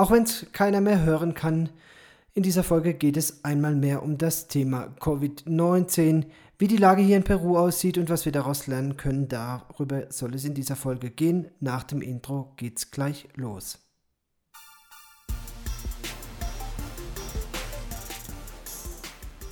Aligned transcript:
Auch 0.00 0.10
wenn 0.10 0.22
es 0.22 0.46
keiner 0.52 0.80
mehr 0.80 1.02
hören 1.02 1.34
kann, 1.34 1.68
in 2.32 2.42
dieser 2.42 2.64
Folge 2.64 2.94
geht 2.94 3.18
es 3.18 3.44
einmal 3.44 3.74
mehr 3.74 4.02
um 4.02 4.16
das 4.16 4.48
Thema 4.48 4.86
Covid-19, 4.98 6.24
wie 6.56 6.68
die 6.68 6.78
Lage 6.78 7.02
hier 7.02 7.18
in 7.18 7.22
Peru 7.22 7.58
aussieht 7.58 7.98
und 7.98 8.08
was 8.08 8.24
wir 8.24 8.32
daraus 8.32 8.66
lernen 8.66 8.96
können. 8.96 9.28
Darüber 9.28 10.10
soll 10.10 10.34
es 10.34 10.46
in 10.46 10.54
dieser 10.54 10.74
Folge 10.74 11.10
gehen. 11.10 11.48
Nach 11.60 11.82
dem 11.82 12.00
Intro 12.00 12.54
geht's 12.56 12.90
gleich 12.90 13.28
los. 13.34 13.78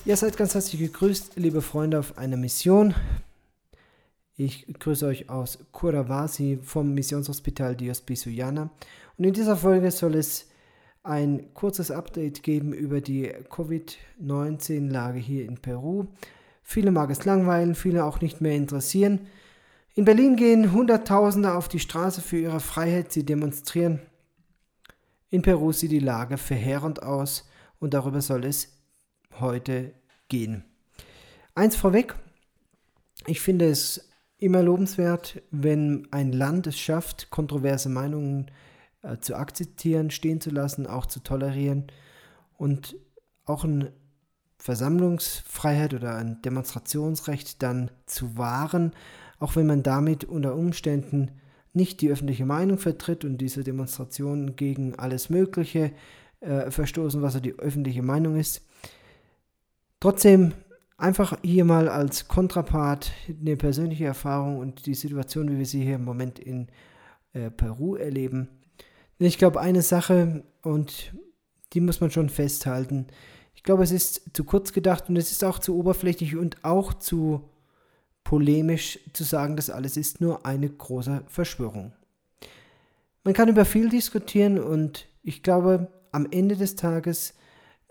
Ihr 0.03 0.17
seid 0.17 0.35
ganz 0.35 0.55
herzlich 0.55 0.81
gegrüßt, 0.81 1.33
liebe 1.35 1.61
Freunde, 1.61 1.99
auf 1.99 2.17
einer 2.17 2.37
Mission. 2.37 2.95
Ich 4.35 4.65
grüße 4.79 5.05
euch 5.05 5.29
aus 5.29 5.59
Curavasi 5.73 6.57
vom 6.63 6.95
Missionshospital 6.95 7.75
Dios 7.75 8.01
Bisuyana. 8.01 8.71
Und 9.19 9.25
in 9.25 9.33
dieser 9.33 9.57
Folge 9.57 9.91
soll 9.91 10.15
es 10.15 10.47
ein 11.03 11.53
kurzes 11.53 11.91
Update 11.91 12.41
geben 12.41 12.71
über 12.71 13.01
die 13.01 13.29
Covid-19-Lage 13.49 15.19
hier 15.19 15.43
in 15.45 15.57
Peru. 15.57 16.05
Viele 16.63 16.91
mag 16.91 17.09
es 17.09 17.25
langweilen, 17.25 17.75
viele 17.75 18.05
auch 18.05 18.21
nicht 18.21 18.39
mehr 18.39 18.55
interessieren. 18.55 19.27
In 19.93 20.05
Berlin 20.05 20.37
gehen 20.37 20.71
Hunderttausende 20.71 21.53
auf 21.53 21.67
die 21.67 21.81
Straße 21.81 22.21
für 22.21 22.37
ihre 22.37 22.61
Freiheit, 22.61 23.11
sie 23.11 23.25
demonstrieren. 23.25 23.99
In 25.29 25.41
Peru 25.41 25.73
sieht 25.73 25.91
die 25.91 25.99
Lage 25.99 26.37
verheerend 26.37 27.03
aus 27.03 27.45
und 27.79 27.93
darüber 27.93 28.21
soll 28.21 28.45
es 28.45 28.71
heute 29.41 29.91
gehen. 30.29 30.63
Eins 31.55 31.75
vorweg, 31.75 32.15
ich 33.27 33.41
finde 33.41 33.69
es 33.69 34.09
immer 34.37 34.63
lobenswert, 34.63 35.41
wenn 35.51 36.07
ein 36.11 36.31
Land 36.31 36.67
es 36.67 36.79
schafft, 36.79 37.29
kontroverse 37.31 37.89
Meinungen 37.89 38.49
äh, 39.01 39.17
zu 39.17 39.35
akzeptieren, 39.35 40.11
stehen 40.11 40.41
zu 40.41 40.49
lassen, 40.49 40.87
auch 40.87 41.05
zu 41.05 41.21
tolerieren 41.21 41.87
und 42.57 42.95
auch 43.45 43.63
eine 43.63 43.93
Versammlungsfreiheit 44.57 45.93
oder 45.93 46.15
ein 46.15 46.41
Demonstrationsrecht 46.41 47.63
dann 47.63 47.91
zu 48.05 48.37
wahren, 48.37 48.91
auch 49.39 49.55
wenn 49.55 49.67
man 49.67 49.83
damit 49.83 50.25
unter 50.25 50.55
Umständen 50.55 51.31
nicht 51.73 52.01
die 52.01 52.09
öffentliche 52.09 52.45
Meinung 52.45 52.77
vertritt 52.77 53.23
und 53.23 53.37
diese 53.37 53.63
Demonstrationen 53.63 54.55
gegen 54.55 54.95
alles 54.95 55.29
Mögliche 55.29 55.91
äh, 56.41 56.71
verstoßen, 56.71 57.21
was 57.21 57.33
so 57.33 57.39
die 57.39 57.57
öffentliche 57.57 58.01
Meinung 58.01 58.35
ist. 58.37 58.65
Trotzdem 59.99 60.53
einfach 60.97 61.37
hier 61.41 61.65
mal 61.65 61.87
als 61.87 62.27
Kontrapart 62.27 63.11
eine 63.27 63.55
persönliche 63.55 64.05
Erfahrung 64.05 64.57
und 64.57 64.85
die 64.85 64.93
Situation, 64.93 65.49
wie 65.49 65.57
wir 65.57 65.65
sie 65.65 65.83
hier 65.83 65.95
im 65.95 66.05
Moment 66.05 66.39
in 66.39 66.67
äh, 67.33 67.49
Peru 67.49 67.95
erleben. 67.95 68.49
Ich 69.19 69.37
glaube, 69.37 69.59
eine 69.59 69.81
Sache, 69.81 70.43
und 70.63 71.13
die 71.73 71.81
muss 71.81 72.01
man 72.01 72.09
schon 72.09 72.29
festhalten, 72.29 73.07
ich 73.53 73.63
glaube, 73.63 73.83
es 73.83 73.91
ist 73.91 74.21
zu 74.33 74.45
kurz 74.45 74.71
gedacht 74.71 75.09
und 75.09 75.17
es 75.17 75.31
ist 75.31 75.43
auch 75.43 75.59
zu 75.59 75.77
oberflächlich 75.77 76.37
und 76.37 76.63
auch 76.63 76.93
zu 76.93 77.49
polemisch 78.23 78.99
zu 79.11 79.25
sagen, 79.25 79.57
dass 79.57 79.69
alles 79.69 79.97
ist 79.97 80.21
nur 80.21 80.45
eine 80.45 80.69
große 80.69 81.23
Verschwörung. 81.27 81.91
Man 83.25 83.33
kann 83.33 83.49
über 83.49 83.65
viel 83.65 83.89
diskutieren 83.89 84.57
und 84.57 85.07
ich 85.23 85.43
glaube, 85.43 85.91
am 86.13 86.25
Ende 86.31 86.55
des 86.55 86.77
Tages 86.77 87.33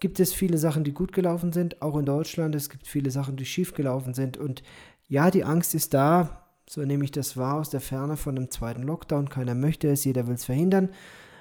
gibt 0.00 0.20
es 0.20 0.32
viele 0.32 0.56
Sachen, 0.56 0.84
die 0.84 0.92
gut 0.92 1.12
gelaufen 1.12 1.52
sind, 1.52 1.82
auch 1.82 1.98
in 1.98 2.06
Deutschland. 2.06 2.54
Es 2.54 2.70
gibt 2.70 2.86
viele 2.86 3.10
Sachen, 3.10 3.36
die 3.36 3.44
schief 3.44 3.74
gelaufen 3.74 4.14
sind. 4.14 4.36
Und 4.38 4.62
ja, 5.06 5.30
die 5.30 5.44
Angst 5.44 5.74
ist 5.74 5.92
da, 5.92 6.47
so 6.68 6.82
nehme 6.82 7.04
ich 7.04 7.12
das 7.12 7.36
wahr 7.36 7.54
aus 7.54 7.70
der 7.70 7.80
Ferne 7.80 8.16
von 8.16 8.36
einem 8.36 8.50
zweiten 8.50 8.82
Lockdown. 8.82 9.28
Keiner 9.28 9.54
möchte 9.54 9.88
es, 9.88 10.04
jeder 10.04 10.26
will 10.26 10.34
es 10.34 10.44
verhindern 10.44 10.90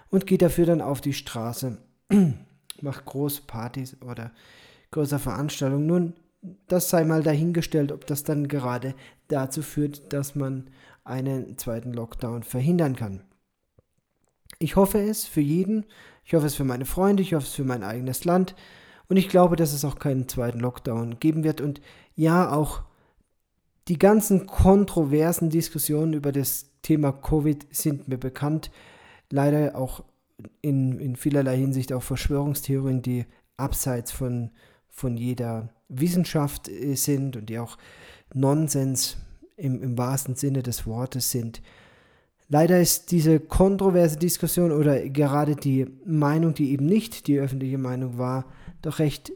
und 0.09 0.25
geht 0.25 0.41
dafür 0.41 0.65
dann 0.65 0.81
auf 0.81 1.01
die 1.01 1.13
Straße, 1.13 1.77
macht 2.81 3.05
große 3.05 3.41
Partys 3.45 3.97
oder 4.01 4.31
größere 4.91 5.19
Veranstaltungen. 5.19 5.85
Nun, 5.85 6.13
das 6.67 6.89
sei 6.89 7.03
mal 7.03 7.23
dahingestellt, 7.23 7.91
ob 7.91 8.05
das 8.07 8.23
dann 8.23 8.47
gerade 8.47 8.95
dazu 9.27 9.61
führt, 9.61 10.13
dass 10.13 10.35
man 10.35 10.69
einen 11.03 11.57
zweiten 11.57 11.93
Lockdown 11.93 12.43
verhindern 12.43 12.95
kann. 12.95 13.23
Ich 14.59 14.75
hoffe 14.75 14.99
es 14.99 15.25
für 15.25 15.41
jeden, 15.41 15.85
ich 16.23 16.33
hoffe 16.33 16.47
es 16.47 16.55
für 16.55 16.63
meine 16.63 16.85
Freunde, 16.85 17.21
ich 17.21 17.33
hoffe 17.33 17.45
es 17.45 17.53
für 17.53 17.63
mein 17.63 17.83
eigenes 17.83 18.25
Land 18.25 18.55
und 19.09 19.17
ich 19.17 19.29
glaube, 19.29 19.55
dass 19.55 19.73
es 19.73 19.85
auch 19.85 19.99
keinen 19.99 20.27
zweiten 20.27 20.59
Lockdown 20.59 21.19
geben 21.19 21.43
wird 21.43 21.61
und 21.61 21.81
ja, 22.15 22.51
auch 22.51 22.83
die 23.87 23.97
ganzen 23.97 24.47
kontroversen 24.47 25.49
Diskussionen 25.49 26.13
über 26.13 26.31
das 26.31 26.65
Thema 26.81 27.11
Covid 27.11 27.67
sind 27.71 28.07
mir 28.07 28.17
bekannt. 28.17 28.71
Leider 29.29 29.75
auch 29.75 30.03
in, 30.61 30.99
in 30.99 31.15
vielerlei 31.15 31.57
Hinsicht 31.57 31.93
auch 31.93 32.03
Verschwörungstheorien, 32.03 33.01
die 33.01 33.25
abseits 33.55 34.11
von, 34.11 34.51
von 34.89 35.17
jeder 35.17 35.69
Wissenschaft 35.89 36.69
äh, 36.69 36.95
sind 36.95 37.35
und 37.37 37.49
die 37.49 37.59
auch 37.59 37.77
Nonsens 38.33 39.17
im, 39.55 39.81
im 39.81 39.97
wahrsten 39.97 40.35
Sinne 40.35 40.63
des 40.63 40.85
Wortes 40.85 41.31
sind. 41.31 41.61
Leider 42.49 42.79
ist 42.79 43.11
diese 43.11 43.39
kontroverse 43.39 44.17
Diskussion 44.17 44.71
oder 44.71 45.09
gerade 45.09 45.55
die 45.55 45.87
Meinung, 46.05 46.53
die 46.53 46.71
eben 46.71 46.85
nicht 46.85 47.27
die 47.27 47.39
öffentliche 47.39 47.77
Meinung 47.77 48.17
war, 48.17 48.45
doch 48.81 48.99
recht 48.99 49.33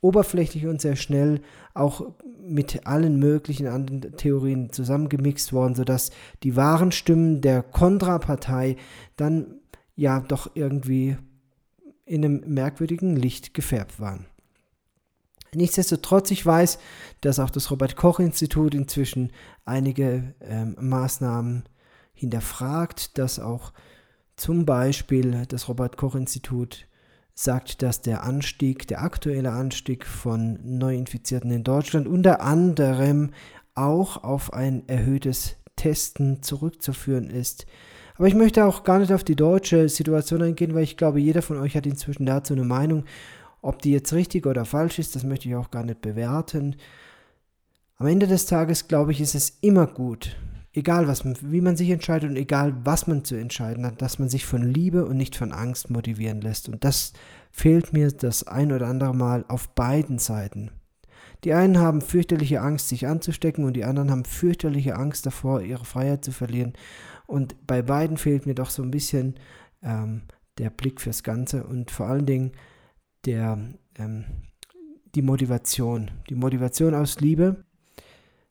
oberflächlich 0.00 0.66
und 0.66 0.80
sehr 0.80 0.96
schnell 0.96 1.40
auch 1.74 2.12
mit 2.42 2.86
allen 2.86 3.18
möglichen 3.18 3.66
anderen 3.66 4.16
Theorien 4.16 4.72
zusammengemixt 4.72 5.52
worden, 5.52 5.74
sodass 5.74 6.10
die 6.42 6.56
wahren 6.56 6.92
Stimmen 6.92 7.40
der 7.40 7.62
Kontrapartei 7.62 8.76
dann 9.16 9.60
ja 9.94 10.20
doch 10.20 10.50
irgendwie 10.54 11.16
in 12.06 12.24
einem 12.24 12.42
merkwürdigen 12.46 13.14
Licht 13.14 13.54
gefärbt 13.54 14.00
waren. 14.00 14.26
Nichtsdestotrotz, 15.54 16.30
ich 16.30 16.46
weiß, 16.46 16.78
dass 17.20 17.38
auch 17.38 17.50
das 17.50 17.70
Robert 17.70 17.96
Koch 17.96 18.20
Institut 18.20 18.74
inzwischen 18.74 19.32
einige 19.64 20.34
ähm, 20.40 20.76
Maßnahmen 20.78 21.64
hinterfragt, 22.14 23.18
dass 23.18 23.40
auch 23.40 23.72
zum 24.36 24.64
Beispiel 24.64 25.46
das 25.48 25.68
Robert 25.68 25.96
Koch 25.96 26.14
Institut 26.14 26.86
sagt, 27.42 27.82
dass 27.82 28.02
der 28.02 28.22
Anstieg, 28.22 28.86
der 28.88 29.02
aktuelle 29.02 29.52
Anstieg 29.52 30.06
von 30.06 30.58
Neuinfizierten 30.62 31.50
in 31.50 31.64
Deutschland 31.64 32.06
unter 32.06 32.42
anderem 32.42 33.30
auch 33.74 34.22
auf 34.22 34.52
ein 34.52 34.88
erhöhtes 34.88 35.56
Testen 35.76 36.42
zurückzuführen 36.42 37.30
ist. 37.30 37.66
Aber 38.16 38.28
ich 38.28 38.34
möchte 38.34 38.66
auch 38.66 38.84
gar 38.84 38.98
nicht 38.98 39.12
auf 39.12 39.24
die 39.24 39.36
deutsche 39.36 39.88
Situation 39.88 40.42
eingehen, 40.42 40.74
weil 40.74 40.82
ich 40.82 40.98
glaube, 40.98 41.20
jeder 41.20 41.40
von 41.40 41.56
euch 41.56 41.74
hat 41.74 41.86
inzwischen 41.86 42.26
dazu 42.26 42.52
eine 42.52 42.64
Meinung. 42.64 43.04
Ob 43.62 43.80
die 43.80 43.92
jetzt 43.92 44.12
richtig 44.12 44.46
oder 44.46 44.66
falsch 44.66 44.98
ist, 44.98 45.16
das 45.16 45.24
möchte 45.24 45.48
ich 45.48 45.54
auch 45.54 45.70
gar 45.70 45.84
nicht 45.84 46.02
bewerten. 46.02 46.76
Am 47.96 48.06
Ende 48.06 48.26
des 48.26 48.44
Tages, 48.44 48.88
glaube 48.88 49.12
ich, 49.12 49.20
ist 49.22 49.34
es 49.34 49.56
immer 49.62 49.86
gut, 49.86 50.36
egal 50.72 51.08
was 51.08 51.24
wie 51.24 51.60
man 51.60 51.76
sich 51.76 51.90
entscheidet 51.90 52.30
und 52.30 52.36
egal 52.36 52.74
was 52.84 53.06
man 53.06 53.24
zu 53.24 53.34
entscheiden 53.34 53.84
hat, 53.84 54.00
dass 54.02 54.18
man 54.18 54.28
sich 54.28 54.46
von 54.46 54.62
Liebe 54.62 55.04
und 55.04 55.16
nicht 55.16 55.36
von 55.36 55.52
Angst 55.52 55.90
motivieren 55.90 56.40
lässt. 56.40 56.68
Und 56.68 56.84
das 56.84 57.12
fehlt 57.50 57.92
mir 57.92 58.10
das 58.12 58.46
ein 58.46 58.72
oder 58.72 58.86
andere 58.86 59.14
Mal 59.14 59.44
auf 59.48 59.68
beiden 59.74 60.18
Seiten. 60.18 60.70
Die 61.44 61.54
einen 61.54 61.78
haben 61.78 62.02
fürchterliche 62.02 62.60
Angst, 62.60 62.88
sich 62.88 63.06
anzustecken, 63.06 63.64
und 63.64 63.74
die 63.74 63.84
anderen 63.84 64.10
haben 64.10 64.24
fürchterliche 64.24 64.96
Angst 64.96 65.24
davor, 65.26 65.62
ihre 65.62 65.84
Freiheit 65.84 66.24
zu 66.24 66.32
verlieren. 66.32 66.74
Und 67.26 67.66
bei 67.66 67.82
beiden 67.82 68.16
fehlt 68.16 68.46
mir 68.46 68.54
doch 68.54 68.70
so 68.70 68.82
ein 68.82 68.90
bisschen 68.90 69.36
ähm, 69.82 70.22
der 70.58 70.70
Blick 70.70 71.00
fürs 71.00 71.22
Ganze 71.22 71.64
und 71.64 71.90
vor 71.90 72.06
allen 72.06 72.26
Dingen 72.26 72.52
der, 73.24 73.58
ähm, 73.96 74.24
die 75.14 75.22
Motivation. 75.22 76.10
Die 76.28 76.34
Motivation 76.34 76.94
aus 76.94 77.20
Liebe 77.20 77.64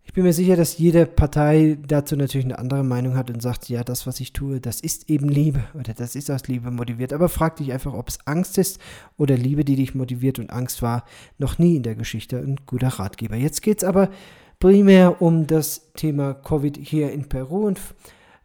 ich 0.09 0.13
bin 0.13 0.23
mir 0.23 0.33
sicher, 0.33 0.55
dass 0.55 0.79
jede 0.79 1.05
Partei 1.05 1.77
dazu 1.87 2.15
natürlich 2.15 2.45
eine 2.45 2.57
andere 2.57 2.83
Meinung 2.83 3.15
hat 3.15 3.29
und 3.29 3.43
sagt, 3.43 3.69
ja, 3.69 3.83
das, 3.83 4.07
was 4.07 4.19
ich 4.19 4.33
tue, 4.33 4.59
das 4.59 4.81
ist 4.81 5.07
eben 5.07 5.29
Liebe 5.29 5.65
oder 5.75 5.93
das 5.93 6.15
ist 6.15 6.31
aus 6.31 6.47
Liebe 6.47 6.71
motiviert. 6.71 7.13
Aber 7.13 7.29
frag 7.29 7.57
dich 7.57 7.71
einfach, 7.71 7.93
ob 7.93 8.09
es 8.09 8.17
Angst 8.25 8.57
ist 8.57 8.79
oder 9.17 9.37
Liebe, 9.37 9.63
die 9.63 9.75
dich 9.75 9.93
motiviert 9.93 10.39
und 10.39 10.49
Angst 10.49 10.81
war 10.81 11.05
noch 11.37 11.59
nie 11.59 11.75
in 11.75 11.83
der 11.83 11.93
Geschichte 11.93 12.39
ein 12.39 12.55
guter 12.65 12.87
Ratgeber. 12.87 13.35
Jetzt 13.35 13.61
geht 13.61 13.77
es 13.77 13.83
aber 13.83 14.09
primär 14.57 15.21
um 15.21 15.45
das 15.45 15.93
Thema 15.93 16.33
Covid 16.33 16.75
hier 16.77 17.11
in 17.11 17.29
Peru 17.29 17.67
und 17.67 17.79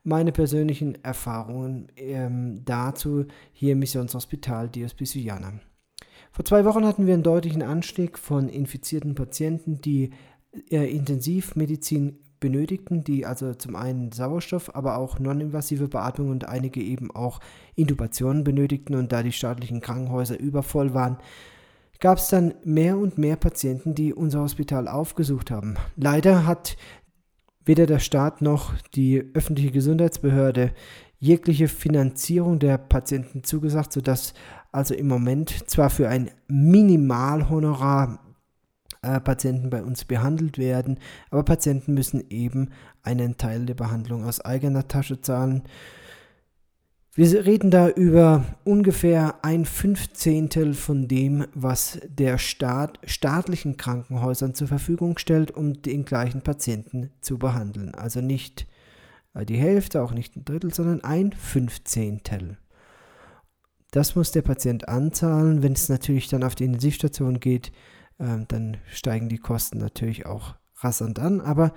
meine 0.03 0.33
persönlichen 0.33 1.03
Erfahrungen 1.03 1.89
ähm, 1.97 2.61
dazu 2.67 3.25
hier 3.55 3.73
im 3.73 3.79
Missionshospital 3.79 4.69
Dios 4.69 4.93
Bisuyana. 4.93 5.55
Vor 6.31 6.45
zwei 6.45 6.65
Wochen 6.65 6.85
hatten 6.85 7.07
wir 7.07 7.15
einen 7.15 7.23
deutlichen 7.23 7.63
Anstieg 7.63 8.19
von 8.19 8.49
infizierten 8.49 9.15
Patienten, 9.15 9.81
die 9.81 10.11
Intensivmedizin 10.71 12.19
benötigten, 12.41 13.05
die 13.05 13.25
also 13.25 13.55
zum 13.55 13.75
einen 13.75 14.13
Sauerstoff, 14.13 14.75
aber 14.75 14.99
auch 14.99 15.19
non-invasive 15.19 15.89
Beatmung 15.89 16.31
und 16.31 16.47
einige 16.47 16.83
eben 16.83 17.11
auch 17.11 17.41
Intubationen 17.75 18.45
benötigten 18.45 18.97
und 18.97 19.13
da 19.13 19.23
die 19.23 19.33
staatlichen 19.33 19.81
Krankenhäuser 19.81 20.39
übervoll 20.39 20.93
waren, 20.93 21.17
gab 22.01 22.19
es 22.19 22.29
dann 22.29 22.55
mehr 22.65 22.99
und 22.99 23.17
mehr 23.17 23.37
Patienten, 23.37 23.95
die 23.95 24.13
unser 24.13 24.41
Hospital 24.41 24.89
aufgesucht 24.89 25.51
haben. 25.51 25.77
Leider 25.97 26.47
hat 26.47 26.77
weder 27.65 27.87
der 27.87 27.99
Staat 27.99 28.43
noch 28.43 28.75
die 28.95 29.25
öffentliche 29.33 29.71
Gesundheitsbehörde 29.71 30.73
jegliche 31.19 31.69
Finanzierung 31.69 32.59
der 32.59 32.77
Patienten 32.77 33.45
zugesagt, 33.45 33.95
sodass 33.95 34.35
also 34.71 34.93
im 34.93 35.09
Moment 35.09 35.71
zwar 35.71 35.89
für 35.89 36.09
ein 36.09 36.31
Minimalhonorar 36.49 38.21
äh, 39.05 39.21
Patienten 39.21 39.71
bei 39.71 39.83
uns 39.83 40.05
behandelt 40.05 40.59
werden, 40.59 40.99
aber 41.31 41.45
Patienten 41.45 41.95
müssen 41.95 42.25
eben 42.31 42.71
einen 43.03 43.37
Teil 43.37 43.67
der 43.67 43.75
Behandlung 43.75 44.25
aus 44.25 44.41
eigener 44.41 44.89
Tasche 44.89 45.21
zahlen. 45.21 45.63
Wir 47.17 47.47
reden 47.47 47.71
da 47.71 47.89
über 47.91 48.45
ungefähr 48.65 49.37
ein 49.45 49.67
Fünfzehntel 49.67 50.75
von 50.75 51.07
dem, 51.07 51.47
was 51.55 52.01
der 52.09 52.39
Staat 52.39 52.99
staatlichen 53.05 53.77
Krankenhäusern 53.77 54.55
zur 54.55 54.67
Verfügung 54.67 55.17
stellt, 55.19 55.53
um 55.53 55.81
den 55.81 56.05
gleichen 56.05 56.43
Patienten 56.43 57.11
zu 57.21 57.39
behandeln. 57.39 57.95
Also 57.95 58.21
nicht 58.21 58.67
äh, 59.35 59.47
die 59.47 59.59
Hälfte, 59.59 60.03
auch 60.03 60.13
nicht 60.13 60.35
ein 60.35 60.45
Drittel, 60.45 60.75
sondern 60.75 61.05
ein 61.05 61.33
Fünfzehntel. 61.33 62.59
Das 63.93 64.17
muss 64.17 64.33
der 64.33 64.43
Patient 64.43 64.89
anzahlen. 64.89 65.63
Wenn 65.63 65.75
es 65.75 65.89
natürlich 65.89 66.27
dann 66.27 66.43
auf 66.43 66.57
die 66.57 66.65
Intensivstation 66.65 67.39
geht, 67.39 67.71
äh, 68.19 68.45
dann 68.49 68.77
steigen 68.91 69.29
die 69.29 69.39
Kosten 69.39 69.79
natürlich 69.79 70.27
auch 70.27 70.55
rasant 70.79 71.19
an. 71.19 71.41
Aber 71.41 71.73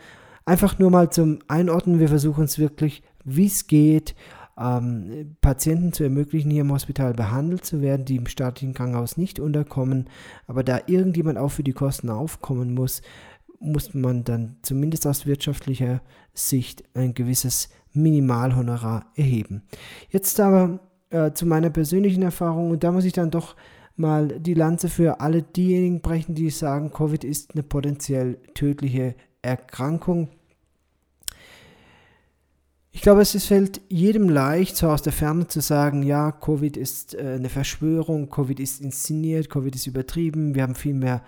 einfach 0.45 0.79
nur 0.79 0.91
mal 0.91 1.09
zum 1.09 1.39
Einordnen, 1.47 1.99
wir 1.99 2.09
versuchen 2.09 2.45
es 2.45 2.59
wirklich, 2.59 3.03
wie 3.23 3.47
es 3.47 3.67
geht, 3.67 4.15
ähm, 4.57 5.35
Patienten 5.41 5.93
zu 5.93 6.03
ermöglichen, 6.03 6.49
hier 6.49 6.61
im 6.61 6.71
Hospital 6.71 7.13
behandelt 7.13 7.63
zu 7.63 7.81
werden, 7.81 8.05
die 8.05 8.15
im 8.15 8.27
staatlichen 8.27 8.73
Krankenhaus 8.73 9.17
nicht 9.17 9.39
unterkommen. 9.39 10.09
Aber 10.47 10.63
da 10.63 10.79
irgendjemand 10.87 11.37
auch 11.37 11.51
für 11.51 11.63
die 11.63 11.73
Kosten 11.73 12.09
aufkommen 12.09 12.73
muss, 12.73 13.01
muss 13.59 13.93
man 13.93 14.23
dann 14.23 14.57
zumindest 14.61 15.07
aus 15.07 15.25
wirtschaftlicher 15.25 16.01
Sicht 16.33 16.83
ein 16.93 17.13
gewisses 17.13 17.69
Minimalhonorar 17.93 19.07
erheben. 19.15 19.63
Jetzt 20.09 20.39
aber 20.39 20.79
äh, 21.09 21.31
zu 21.31 21.45
meiner 21.45 21.69
persönlichen 21.69 22.21
Erfahrung 22.21 22.71
und 22.71 22.83
da 22.83 22.91
muss 22.91 23.05
ich 23.05 23.13
dann 23.13 23.31
doch 23.31 23.55
mal 23.97 24.39
die 24.39 24.53
Lanze 24.53 24.89
für 24.89 25.19
alle 25.21 25.41
diejenigen 25.41 26.01
brechen, 26.01 26.35
die 26.35 26.49
sagen, 26.49 26.91
Covid 26.91 27.23
ist 27.23 27.53
eine 27.53 27.63
potenziell 27.63 28.37
tödliche 28.53 29.15
Erkrankung. 29.41 30.29
Ich 32.91 33.01
glaube, 33.01 33.21
es 33.21 33.45
fällt 33.45 33.81
jedem 33.89 34.27
leicht, 34.27 34.75
so 34.75 34.89
aus 34.89 35.03
der 35.03 35.13
Ferne 35.13 35.47
zu 35.47 35.61
sagen, 35.61 36.01
ja, 36.01 36.31
Covid 36.31 36.77
ist 36.77 37.13
äh, 37.13 37.35
eine 37.37 37.49
Verschwörung, 37.49 38.29
Covid 38.29 38.59
ist 38.59 38.81
inszeniert, 38.81 39.51
Covid 39.51 39.75
ist 39.75 39.85
übertrieben, 39.85 40.55
wir 40.55 40.63
haben 40.63 40.73
viel 40.73 40.95
mehr 40.95 41.21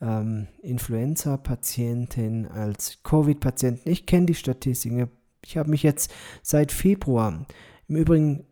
ähm, 0.00 0.48
Influenza-Patienten 0.62 2.48
als 2.48 2.98
Covid-Patienten. 3.04 3.88
Ich 3.88 4.04
kenne 4.04 4.26
die 4.26 4.34
Statistiken. 4.34 5.08
Ich 5.44 5.56
habe 5.56 5.70
mich 5.70 5.84
jetzt 5.84 6.12
seit 6.42 6.72
Februar, 6.72 7.46
im 7.86 7.96
Übrigen 7.96 8.44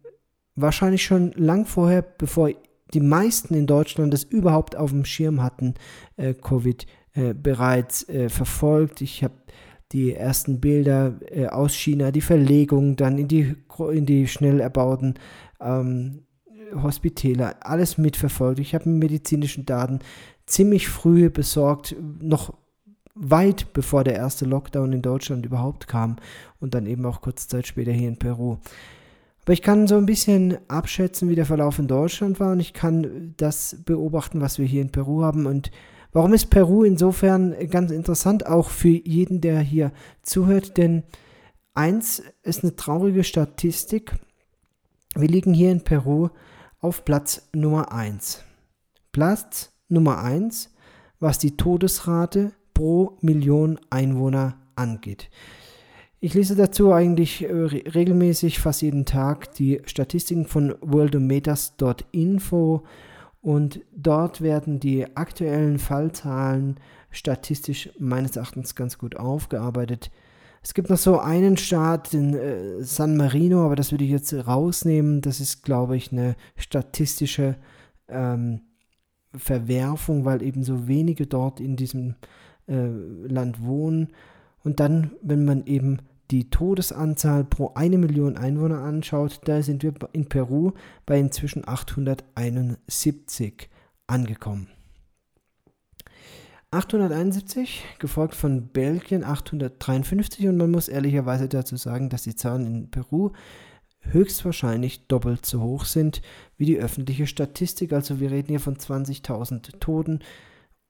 wahrscheinlich 0.54 1.04
schon 1.04 1.32
lang 1.32 1.66
vorher, 1.66 2.02
bevor 2.02 2.50
die 2.94 3.00
meisten 3.00 3.54
in 3.54 3.66
Deutschland 3.66 4.12
das 4.12 4.24
überhaupt 4.24 4.76
auf 4.76 4.90
dem 4.90 5.04
Schirm 5.04 5.42
hatten, 5.42 5.74
äh, 6.16 6.34
Covid 6.34 6.86
äh, 7.14 7.34
bereits 7.34 8.08
äh, 8.08 8.28
verfolgt. 8.28 9.00
Ich 9.00 9.24
habe 9.24 9.34
die 9.92 10.14
ersten 10.14 10.60
Bilder 10.60 11.18
äh, 11.30 11.46
aus 11.46 11.74
China, 11.74 12.10
die 12.12 12.20
Verlegung 12.20 12.96
dann 12.96 13.18
in 13.18 13.28
die, 13.28 13.56
in 13.92 14.06
die 14.06 14.28
schnell 14.28 14.60
erbauten 14.60 15.14
ähm, 15.60 16.22
Hospitäler, 16.74 17.56
alles 17.60 17.98
mitverfolgt. 17.98 18.60
Ich 18.60 18.74
habe 18.74 18.88
medizinischen 18.88 19.66
Daten 19.66 19.98
ziemlich 20.46 20.88
früh 20.88 21.30
besorgt, 21.30 21.96
noch 22.20 22.54
weit 23.14 23.72
bevor 23.72 24.04
der 24.04 24.14
erste 24.14 24.44
Lockdown 24.44 24.92
in 24.92 25.02
Deutschland 25.02 25.44
überhaupt 25.44 25.88
kam 25.88 26.16
und 26.60 26.74
dann 26.74 26.86
eben 26.86 27.04
auch 27.06 27.20
kurze 27.20 27.48
Zeit 27.48 27.66
später 27.66 27.92
hier 27.92 28.08
in 28.08 28.18
Peru. 28.18 28.58
Aber 29.50 29.54
ich 29.54 29.62
kann 29.62 29.88
so 29.88 29.96
ein 29.96 30.06
bisschen 30.06 30.58
abschätzen, 30.68 31.28
wie 31.28 31.34
der 31.34 31.44
Verlauf 31.44 31.80
in 31.80 31.88
Deutschland 31.88 32.38
war 32.38 32.52
und 32.52 32.60
ich 32.60 32.72
kann 32.72 33.34
das 33.36 33.82
beobachten, 33.84 34.40
was 34.40 34.60
wir 34.60 34.64
hier 34.64 34.80
in 34.80 34.92
Peru 34.92 35.24
haben. 35.24 35.46
Und 35.46 35.72
warum 36.12 36.34
ist 36.34 36.50
Peru 36.50 36.84
insofern 36.84 37.56
ganz 37.68 37.90
interessant, 37.90 38.46
auch 38.46 38.70
für 38.70 38.90
jeden, 38.90 39.40
der 39.40 39.58
hier 39.58 39.90
zuhört? 40.22 40.76
Denn 40.76 41.02
eins 41.74 42.22
ist 42.44 42.62
eine 42.62 42.76
traurige 42.76 43.24
Statistik. 43.24 44.14
Wir 45.16 45.26
liegen 45.26 45.52
hier 45.52 45.72
in 45.72 45.82
Peru 45.82 46.28
auf 46.78 47.04
Platz 47.04 47.48
Nummer 47.52 47.90
1. 47.90 48.44
Platz 49.10 49.72
Nummer 49.88 50.22
1, 50.22 50.70
was 51.18 51.38
die 51.38 51.56
Todesrate 51.56 52.52
pro 52.72 53.18
Million 53.20 53.80
Einwohner 53.90 54.58
angeht. 54.76 55.28
Ich 56.22 56.34
lese 56.34 56.54
dazu 56.54 56.92
eigentlich 56.92 57.42
äh, 57.42 57.50
regelmäßig, 57.50 58.58
fast 58.58 58.82
jeden 58.82 59.06
Tag, 59.06 59.54
die 59.54 59.80
Statistiken 59.86 60.44
von 60.44 60.74
worldometers.info 60.82 62.82
und 63.40 63.80
dort 63.96 64.42
werden 64.42 64.80
die 64.80 65.16
aktuellen 65.16 65.78
Fallzahlen 65.78 66.78
statistisch 67.10 67.88
meines 67.98 68.36
Erachtens 68.36 68.74
ganz 68.74 68.98
gut 68.98 69.16
aufgearbeitet. 69.16 70.10
Es 70.62 70.74
gibt 70.74 70.90
noch 70.90 70.98
so 70.98 71.18
einen 71.18 71.56
Staat, 71.56 72.12
den 72.12 72.34
äh, 72.34 72.84
San 72.84 73.16
Marino, 73.16 73.64
aber 73.64 73.76
das 73.76 73.90
würde 73.90 74.04
ich 74.04 74.10
jetzt 74.10 74.46
rausnehmen. 74.46 75.22
Das 75.22 75.40
ist, 75.40 75.62
glaube 75.62 75.96
ich, 75.96 76.12
eine 76.12 76.36
statistische 76.54 77.56
ähm, 78.08 78.60
Verwerfung, 79.34 80.26
weil 80.26 80.42
eben 80.42 80.64
so 80.64 80.86
wenige 80.86 81.26
dort 81.26 81.60
in 81.60 81.76
diesem 81.76 82.16
äh, 82.68 82.88
Land 83.26 83.64
wohnen. 83.64 84.08
Und 84.62 84.80
dann, 84.80 85.12
wenn 85.22 85.46
man 85.46 85.64
eben 85.64 86.00
die 86.30 86.50
Todesanzahl 86.50 87.44
pro 87.44 87.72
eine 87.74 87.98
Million 87.98 88.36
Einwohner 88.36 88.80
anschaut, 88.80 89.40
da 89.44 89.62
sind 89.62 89.82
wir 89.82 89.94
in 90.12 90.28
Peru 90.28 90.72
bei 91.06 91.18
inzwischen 91.18 91.66
871 91.66 93.68
angekommen. 94.06 94.68
871, 96.72 97.84
gefolgt 97.98 98.36
von 98.36 98.68
Belgien 98.68 99.24
853 99.24 100.46
und 100.46 100.56
man 100.56 100.70
muss 100.70 100.86
ehrlicherweise 100.86 101.48
dazu 101.48 101.76
sagen, 101.76 102.10
dass 102.10 102.22
die 102.22 102.36
Zahlen 102.36 102.66
in 102.66 102.90
Peru 102.90 103.32
höchstwahrscheinlich 104.02 105.08
doppelt 105.08 105.44
so 105.44 105.60
hoch 105.60 105.84
sind 105.84 106.22
wie 106.56 106.66
die 106.66 106.78
öffentliche 106.78 107.26
Statistik. 107.26 107.92
Also 107.92 108.20
wir 108.20 108.30
reden 108.30 108.48
hier 108.48 108.60
von 108.60 108.76
20.000 108.76 109.80
Toten. 109.80 110.20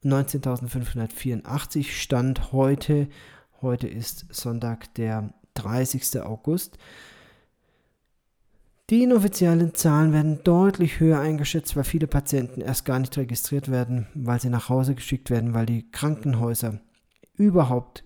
19.584 0.04 1.90
Stand 1.90 2.52
heute. 2.52 3.08
Heute 3.62 3.88
ist 3.88 4.24
Sonntag, 4.30 4.94
der 4.94 5.34
30. 5.52 6.22
August. 6.22 6.78
Die 8.88 9.02
inoffiziellen 9.02 9.74
Zahlen 9.74 10.14
werden 10.14 10.42
deutlich 10.44 10.98
höher 10.98 11.20
eingeschätzt, 11.20 11.76
weil 11.76 11.84
viele 11.84 12.06
Patienten 12.06 12.62
erst 12.62 12.86
gar 12.86 12.98
nicht 12.98 13.14
registriert 13.18 13.70
werden, 13.70 14.06
weil 14.14 14.40
sie 14.40 14.48
nach 14.48 14.70
Hause 14.70 14.94
geschickt 14.94 15.28
werden, 15.28 15.52
weil 15.52 15.66
die 15.66 15.90
Krankenhäuser 15.90 16.80
überhaupt 17.34 18.04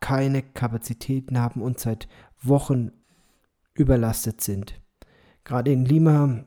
keine 0.00 0.42
Kapazitäten 0.42 1.38
haben 1.38 1.60
und 1.60 1.78
seit 1.78 2.08
Wochen 2.40 2.90
überlastet 3.74 4.40
sind. 4.40 4.80
Gerade 5.44 5.70
in 5.70 5.84
Lima, 5.84 6.44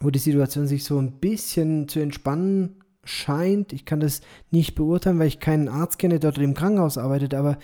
wo 0.00 0.08
die 0.08 0.18
Situation 0.18 0.66
sich 0.66 0.84
so 0.84 0.98
ein 0.98 1.20
bisschen 1.20 1.86
zu 1.86 2.00
entspannen 2.00 2.77
scheint, 3.08 3.72
ich 3.72 3.84
kann 3.84 4.00
das 4.00 4.20
nicht 4.50 4.74
beurteilen, 4.74 5.18
weil 5.18 5.28
ich 5.28 5.40
keinen 5.40 5.68
Arzt 5.68 5.98
kenne, 5.98 6.18
der 6.18 6.32
dort 6.32 6.42
im 6.42 6.54
Krankenhaus 6.54 6.98
arbeitet, 6.98 7.34
aber 7.34 7.58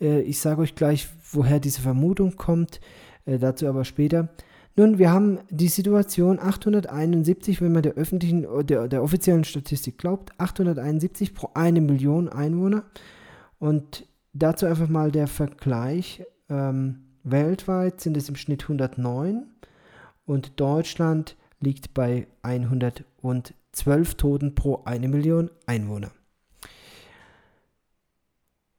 äh, 0.00 0.20
ich 0.20 0.38
sage 0.40 0.62
euch 0.62 0.74
gleich, 0.74 1.08
woher 1.32 1.60
diese 1.60 1.80
Vermutung 1.80 2.36
kommt, 2.36 2.80
äh, 3.26 3.38
dazu 3.38 3.66
aber 3.66 3.84
später. 3.84 4.28
Nun, 4.76 4.98
wir 4.98 5.12
haben 5.12 5.38
die 5.50 5.68
Situation 5.68 6.40
871, 6.40 7.60
wenn 7.60 7.72
man 7.72 7.82
der 7.82 7.94
öffentlichen, 7.94 8.46
der, 8.66 8.88
der 8.88 9.02
offiziellen 9.04 9.44
Statistik 9.44 9.98
glaubt, 9.98 10.32
871 10.38 11.32
pro 11.32 11.50
eine 11.54 11.80
Million 11.80 12.28
Einwohner. 12.28 12.82
Und 13.60 14.06
dazu 14.32 14.66
einfach 14.66 14.88
mal 14.88 15.12
der 15.12 15.28
Vergleich. 15.28 16.24
Ähm, 16.48 17.04
Weltweit 17.22 18.00
sind 18.00 18.16
es 18.16 18.28
im 18.28 18.36
Schnitt 18.36 18.64
109 18.64 19.46
und 20.26 20.60
Deutschland 20.60 21.36
liegt 21.60 21.94
bei 21.94 22.26
112 23.74 24.14
Toten 24.14 24.54
pro 24.54 24.82
eine 24.84 25.08
Million 25.08 25.50
Einwohner. 25.66 26.12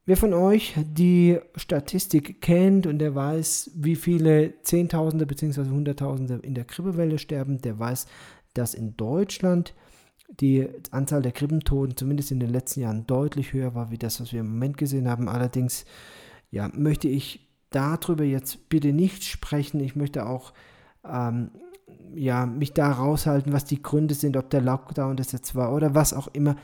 Wer 0.06 0.16
von 0.16 0.32
euch 0.34 0.74
die 0.76 1.38
Statistik 1.56 2.40
kennt 2.40 2.86
und 2.86 2.98
der 3.00 3.14
weiß, 3.14 3.72
wie 3.74 3.96
viele 3.96 4.62
Zehntausende 4.62 5.26
bzw. 5.26 5.62
Hunderttausende 5.68 6.40
in 6.42 6.54
der 6.54 6.64
Grippewelle 6.64 7.18
sterben, 7.18 7.60
der 7.60 7.78
weiß, 7.78 8.06
dass 8.54 8.74
in 8.74 8.96
Deutschland 8.96 9.74
die 10.40 10.68
Anzahl 10.92 11.22
der 11.22 11.32
Krippentoten 11.32 11.96
zumindest 11.96 12.30
in 12.30 12.40
den 12.40 12.50
letzten 12.50 12.80
Jahren 12.80 13.06
deutlich 13.06 13.52
höher 13.52 13.74
war, 13.74 13.90
wie 13.90 13.98
das, 13.98 14.20
was 14.20 14.32
wir 14.32 14.40
im 14.40 14.52
Moment 14.52 14.76
gesehen 14.78 15.08
haben. 15.08 15.28
Allerdings 15.28 15.84
ja, 16.50 16.70
möchte 16.72 17.08
ich 17.08 17.48
darüber 17.70 18.24
jetzt 18.24 18.68
bitte 18.68 18.92
nicht 18.92 19.24
sprechen. 19.24 19.80
Ich 19.80 19.96
möchte 19.96 20.26
auch 20.26 20.52
ähm, 21.04 21.50
ja, 22.14 22.46
mich 22.46 22.72
da 22.72 22.92
raushalten, 22.92 23.52
was 23.52 23.64
die 23.64 23.82
Gründe 23.82 24.14
sind, 24.14 24.36
ob 24.36 24.50
der 24.50 24.60
Lockdown 24.60 25.16
das 25.16 25.32
jetzt 25.32 25.54
war 25.54 25.72
oder 25.72 25.94
was 25.94 26.12
auch 26.12 26.28
immer. 26.28 26.56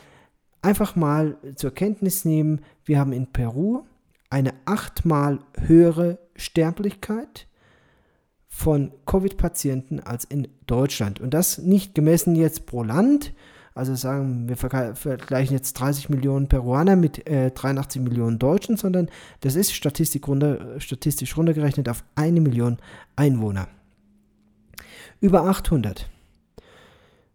Einfach 0.63 0.95
mal 0.97 1.37
zur 1.57 1.73
Kenntnis 1.73 2.25
nehmen, 2.25 2.61
wir 2.85 2.99
haben 2.99 3.13
in 3.13 3.27
Peru 3.27 3.83
eine 4.31 4.55
achtmal 4.65 5.41
höhere 5.59 6.19
Sterblichkeit 6.37 7.47
von 8.49 8.93
Covid-Patienten 9.07 10.01
als 10.01 10.25
in 10.25 10.49
Deutschland. 10.67 11.21
Und 11.21 11.35
das 11.35 11.59
nicht 11.59 11.95
gemessen 11.95 12.35
jetzt 12.37 12.67
pro 12.67 12.83
Land. 12.83 13.33
Also 13.75 13.95
sagen 13.95 14.49
wir 14.49 14.57
vergleichen 14.57 15.57
jetzt 15.57 15.73
30 15.75 16.11
Millionen 16.11 16.49
Peruaner 16.49 16.95
mit 16.95 17.27
äh, 17.27 17.51
83 17.51 18.03
Millionen 18.03 18.39
Deutschen, 18.39 18.77
sondern 18.77 19.09
das 19.41 19.57
ist 19.57 19.75
Statistik 19.75 20.29
runter, 20.29 20.79
statistisch 20.79 21.37
runtergerechnet 21.37 21.89
auf 21.89 22.05
eine 22.15 22.41
Million 22.41 22.79
Einwohner. 23.17 23.69
Über 25.23 25.45
800. 25.45 26.11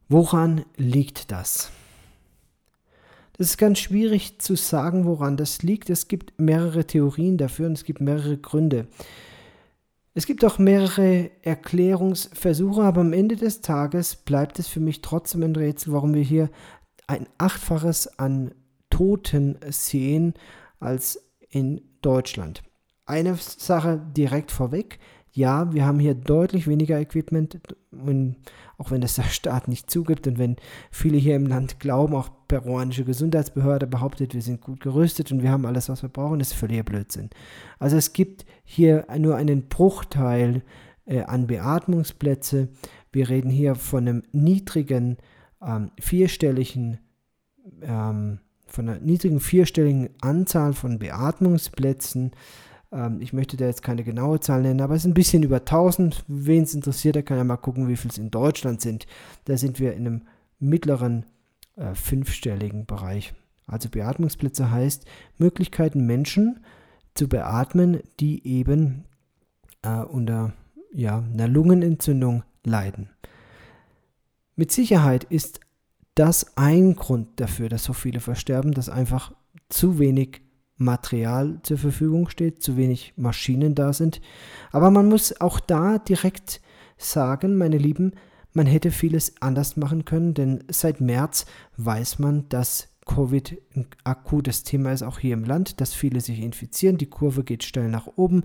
Woran 0.10 0.65
liegt 0.75 1.32
das? 1.32 1.72
Das 3.38 3.48
ist 3.48 3.58
ganz 3.58 3.79
schwierig 3.79 4.39
zu 4.39 4.58
sagen, 4.58 5.06
woran 5.06 5.38
das 5.38 5.63
liegt. 5.63 5.89
Es 5.89 6.10
gibt 6.10 6.38
mehrere 6.38 6.86
Theorien 6.86 7.38
dafür 7.38 7.67
und 7.67 7.77
es 7.77 7.86
gibt 7.86 8.01
mehrere 8.01 8.38
Gründe. 8.38 8.88
Es 10.13 10.25
gibt 10.25 10.44
auch 10.44 10.60
mehrere 10.60 11.32
Erklärungsversuche, 11.44 12.82
aber 12.82 13.00
am 13.00 13.13
Ende 13.13 13.38
des 13.38 13.62
Tages 13.62 14.17
bleibt 14.17 14.60
es 14.60 14.67
für 14.67 14.82
mich 14.82 15.01
trotzdem 15.01 15.44
ein 15.44 15.56
Rätsel, 15.56 15.94
warum 15.94 16.13
wir 16.13 16.24
hier 16.24 16.50
ein 17.08 17.25
Achtfaches 17.38 18.20
an 18.20 18.51
Toten 18.89 19.60
sehen 19.70 20.34
als 20.82 21.24
in 21.50 21.79
Deutschland. 22.01 22.63
Eine 23.06 23.38
Sache 23.38 24.01
direkt 24.13 24.51
vorweg. 24.51 25.00
Ja, 25.38 25.72
wir 25.72 25.86
haben 25.86 26.00
hier 26.00 26.15
deutlich 26.15 26.67
weniger 26.67 27.00
Equipment, 27.00 27.60
auch 28.79 28.89
wenn 28.89 29.01
das 29.01 29.13
der 29.17 29.24
Staat 29.25 29.67
nicht 29.67 29.91
zugibt 29.91 30.25
und 30.25 30.39
wenn 30.39 30.56
viele 30.89 31.20
hier 31.20 31.36
im 31.36 31.46
Land 31.46 31.79
glauben, 31.79 32.15
auch 32.15 32.32
peruanische 32.48 33.06
Gesundheitsbehörde 33.06 33.86
behauptet, 33.86 34.34
wir 34.34 34.41
sind 34.41 34.62
gut 34.62 34.79
gerüstet 34.79 35.32
und 35.32 35.44
wir 35.44 35.51
haben 35.51 35.67
alles, 35.67 35.89
was 35.89 36.01
wir 36.01 36.10
brauchen, 36.10 36.39
ist 36.39 36.53
völliger 36.53 36.82
Blödsinn. 36.82 37.29
Also 37.77 37.98
es 37.98 38.13
gibt 38.13 38.48
hier 38.63 39.06
nur 39.15 39.36
einen 39.36 39.67
Bruchteil 39.67 40.63
äh, 41.06 41.22
an 41.22 41.46
Beatmungsplätze. 41.46 42.70
Wir 43.12 43.29
reden 43.29 43.51
hier 43.51 43.75
von 43.75 44.08
einem 44.08 44.24
niedrigen 44.32 45.17
ähm, 45.62 45.91
vierstelligen 46.00 46.98
ähm, 47.84 48.39
von 48.65 48.89
einer 48.89 49.00
niedrigen 49.00 49.39
vierstelligen 49.39 50.10
Anzahl 50.20 50.74
von 50.74 50.98
Beatmungsplätzen 50.98 52.32
ähm, 52.91 53.22
ich 53.22 53.34
möchte 53.34 53.58
da 53.58 53.65
jetzt 53.65 53.82
keine 53.82 54.03
genaue 54.03 54.39
Zahl 54.39 54.62
nennen, 54.62 54.82
aber 54.82 54.96
es 54.96 55.01
ist 55.01 55.12
ein 55.12 55.13
bisschen 55.13 55.44
über 55.44 55.58
1000. 55.58 56.24
Wen 56.27 56.63
es 56.63 56.74
interessiert, 56.74 57.15
der 57.15 57.24
kann 57.24 57.38
ja 57.38 57.44
mal 57.44 57.58
gucken, 57.58 57.88
wie 57.88 57.98
viel 57.98 58.12
es 58.12 58.17
in 58.17 58.32
Deutschland 58.32 58.82
sind. 58.82 59.08
Da 59.46 59.58
sind 59.58 59.79
wir 59.79 59.94
in 59.94 60.08
einem 60.08 60.22
mittleren 60.60 61.25
äh, 61.75 61.94
fünfstelligen 61.94 62.86
Bereich. 62.86 63.34
Also 63.65 63.89
Beatmungsplätze 63.89 64.72
heißt 64.72 65.06
Möglichkeiten, 65.38 66.06
Menschen 66.06 66.63
zu 67.15 67.27
beatmen, 67.27 68.00
die 68.20 68.48
eben 68.48 69.06
äh, 69.82 70.00
unter 70.00 70.53
ja, 70.94 71.20
einer 71.20 71.48
Lungenentzündung 71.48 72.44
leiden. 72.63 73.10
Mit 74.56 74.72
Sicherheit 74.72 75.25
ist 75.25 75.60
das 76.15 76.58
ein 76.58 76.96
Grund 76.96 77.39
dafür, 77.39 77.70
dass 77.70 77.84
so 77.84 77.94
viele 77.94 78.20
versterben, 78.20 78.72
dass 78.72 78.89
einfach 78.89 79.34
zu 79.70 80.00
wenig 80.00 80.41
Material 80.77 81.60
zur 81.63 81.77
Verfügung 81.77 82.29
steht, 82.29 82.62
zu 82.62 82.77
wenig 82.77 83.13
Maschinen 83.17 83.75
da 83.75 83.93
sind. 83.93 84.22
Aber 84.72 84.91
man 84.91 85.10
muss 85.10 85.39
auch 85.41 85.60
da 85.60 85.98
direkt 85.98 86.62
sagen, 86.98 87.57
meine 87.57 87.77
Lieben, 87.77 88.13
man 88.53 88.65
hätte 88.65 88.91
vieles 88.91 89.41
anders 89.41 89.77
machen 89.77 90.05
können, 90.05 90.34
denn 90.34 90.63
seit 90.69 91.01
März 91.01 91.46
weiß 91.77 92.19
man, 92.19 92.50
dass 92.50 92.89
Covid 93.05 93.57
ein 93.75 93.88
akutes 94.03 94.63
Thema 94.63 94.91
ist, 94.91 95.03
auch 95.03 95.19
hier 95.19 95.34
im 95.34 95.46
Land, 95.46 95.81
dass 95.81 95.93
viele 95.93 96.22
sich 96.22 96.41
infizieren. 96.41 96.98
Die 96.98 97.10
Kurve 97.10 97.43
geht 97.43 97.63
steil 97.63 97.89
nach 97.89 98.07
oben. 98.15 98.43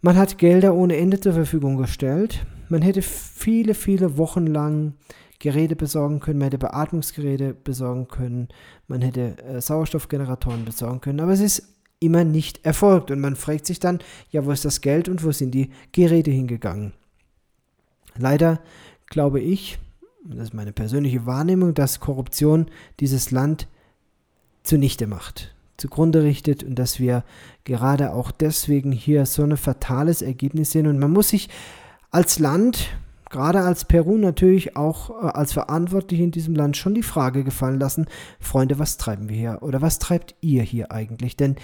Man 0.00 0.16
hat 0.16 0.38
Gelder 0.38 0.74
ohne 0.74 0.96
Ende 0.96 1.18
zur 1.18 1.32
Verfügung 1.32 1.76
gestellt. 1.76 2.44
Man 2.68 2.82
hätte 2.82 3.00
viele, 3.00 3.74
viele 3.74 4.18
Wochen 4.18 4.46
lang 4.46 4.94
Geräte 5.44 5.76
besorgen 5.76 6.20
können, 6.20 6.38
man 6.38 6.46
hätte 6.46 6.56
Beatmungsgeräte 6.56 7.52
besorgen 7.52 8.08
können, 8.08 8.48
man 8.88 9.02
hätte 9.02 9.36
äh, 9.44 9.60
Sauerstoffgeneratoren 9.60 10.64
besorgen 10.64 11.02
können, 11.02 11.20
aber 11.20 11.32
es 11.32 11.40
ist 11.40 11.74
immer 12.00 12.24
nicht 12.24 12.64
erfolgt 12.64 13.10
und 13.10 13.20
man 13.20 13.36
fragt 13.36 13.66
sich 13.66 13.78
dann, 13.78 13.98
ja, 14.30 14.46
wo 14.46 14.52
ist 14.52 14.64
das 14.64 14.80
Geld 14.80 15.06
und 15.06 15.22
wo 15.22 15.32
sind 15.32 15.50
die 15.50 15.68
Geräte 15.92 16.30
hingegangen? 16.30 16.94
Leider 18.16 18.58
glaube 19.06 19.38
ich, 19.38 19.78
das 20.24 20.44
ist 20.44 20.54
meine 20.54 20.72
persönliche 20.72 21.26
Wahrnehmung, 21.26 21.74
dass 21.74 22.00
Korruption 22.00 22.68
dieses 23.00 23.30
Land 23.30 23.68
zunichte 24.62 25.06
macht, 25.06 25.54
zugrunde 25.76 26.22
richtet 26.22 26.64
und 26.64 26.78
dass 26.78 27.00
wir 27.00 27.22
gerade 27.64 28.14
auch 28.14 28.30
deswegen 28.30 28.92
hier 28.92 29.26
so 29.26 29.42
ein 29.42 29.58
fatales 29.58 30.22
Ergebnis 30.22 30.70
sehen 30.70 30.86
und 30.86 30.98
man 30.98 31.12
muss 31.12 31.28
sich 31.28 31.50
als 32.10 32.38
Land 32.38 32.88
gerade 33.30 33.60
als 33.60 33.84
Peru 33.84 34.16
natürlich 34.16 34.76
auch 34.76 35.10
äh, 35.10 35.28
als 35.28 35.52
Verantwortlich 35.52 36.20
in 36.20 36.30
diesem 36.30 36.54
Land 36.54 36.76
schon 36.76 36.94
die 36.94 37.02
Frage 37.02 37.44
gefallen 37.44 37.80
lassen, 37.80 38.06
Freunde, 38.40 38.78
was 38.78 38.96
treiben 38.96 39.28
wir 39.28 39.36
hier 39.36 39.58
oder 39.62 39.82
was 39.82 39.98
treibt 39.98 40.34
ihr 40.40 40.62
hier 40.62 40.92
eigentlich? 40.92 41.36
Denn 41.36 41.56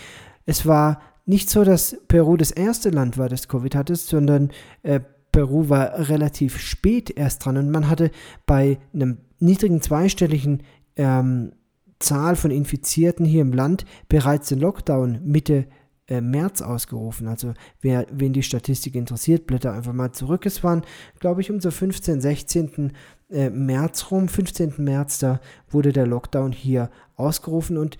es 0.47 0.67
war 0.67 1.01
nicht 1.27 1.51
so, 1.51 1.65
dass 1.65 1.97
Peru 2.09 2.37
das 2.37 2.51
erste 2.51 2.91
Land 2.91 3.19
war, 3.19 3.29
das 3.29 3.49
Covid 3.49 3.75
hatte, 3.75 3.97
sondern 3.97 4.51
äh, 4.83 5.01
Peru 5.33 5.69
war 5.69 6.09
relativ 6.09 6.59
spät 6.59 7.11
erst 7.11 7.45
dran 7.45 7.57
und 7.57 7.71
man 7.71 7.89
hatte 7.89 8.11
bei 8.47 8.79
einem 8.93 9.19
niedrigen 9.39 9.81
zweistelligen 9.81 10.63
ähm, 10.97 11.53
Zahl 12.01 12.35
von 12.35 12.51
Infizierten 12.51 13.25
hier 13.25 13.43
im 13.43 13.53
Land 13.53 13.85
bereits 14.09 14.49
den 14.49 14.59
Lockdown 14.59 15.21
Mitte 15.25 15.67
äh, 16.11 16.21
März 16.21 16.61
ausgerufen. 16.61 17.29
Also 17.29 17.55
wer, 17.81 18.07
wen 18.11 18.33
die 18.33 18.43
Statistik 18.43 18.95
interessiert, 18.95 19.47
blätter 19.47 19.73
einfach 19.73 19.93
mal 19.93 20.13
zurück. 20.13 20.45
Es 20.45 20.63
waren, 20.63 20.83
glaube 21.21 21.41
ich, 21.41 21.51
um 21.51 21.61
so 21.61 21.71
15, 21.71 22.21
16. 22.21 22.93
Äh, 23.31 23.49
März 23.51 24.11
rum, 24.11 24.29
15. 24.29 24.75
März, 24.79 25.21
da 25.21 25.41
wurde 25.69 25.93
der 25.93 26.07
Lockdown 26.07 26.53
hier 26.53 26.91
ausgerufen 27.17 27.79
und 27.79 27.97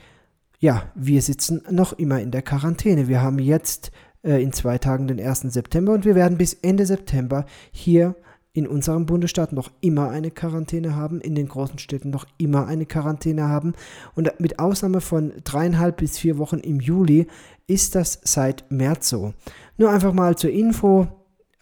ja, 0.59 0.91
wir 0.95 1.23
sitzen 1.23 1.63
noch 1.71 1.95
immer 1.95 2.21
in 2.21 2.33
der 2.33 2.43
Quarantäne. 2.43 3.09
Wir 3.09 3.23
haben 3.23 3.39
jetzt 3.39 3.93
äh, 4.23 4.43
in 4.43 4.53
zwei 4.53 4.77
Tagen 4.77 5.07
den 5.07 5.19
1. 5.19 5.41
September 5.43 5.93
und 5.93 6.05
wir 6.05 6.15
werden 6.15 6.37
bis 6.37 6.53
Ende 6.55 6.85
September 6.85 7.47
hier 7.71 8.15
in 8.53 8.67
unserem 8.67 9.07
Bundesstaat 9.07 9.53
noch 9.53 9.71
immer 9.81 10.11
eine 10.11 10.31
Quarantäne 10.31 10.97
haben, 10.97 11.21
in 11.21 11.35
den 11.35 11.49
großen 11.49 11.79
Städten 11.79 12.11
noch 12.11 12.27
immer 12.37 12.67
eine 12.67 12.85
Quarantäne 12.85 13.49
haben. 13.49 13.75
Und 14.15 14.33
mit 14.41 14.59
Ausnahme 14.59 15.01
von 15.01 15.33
dreieinhalb 15.45 15.99
bis 15.99 16.19
vier 16.19 16.39
Wochen 16.39 16.59
im 16.59 16.81
Juli 16.81 17.29
ist 17.69 17.95
das 17.95 18.21
seit 18.25 18.71
März 18.71 19.09
so. 19.09 19.35
Nur 19.79 19.91
einfach 19.91 20.13
mal 20.13 20.37
zur 20.37 20.51
Info, 20.51 21.07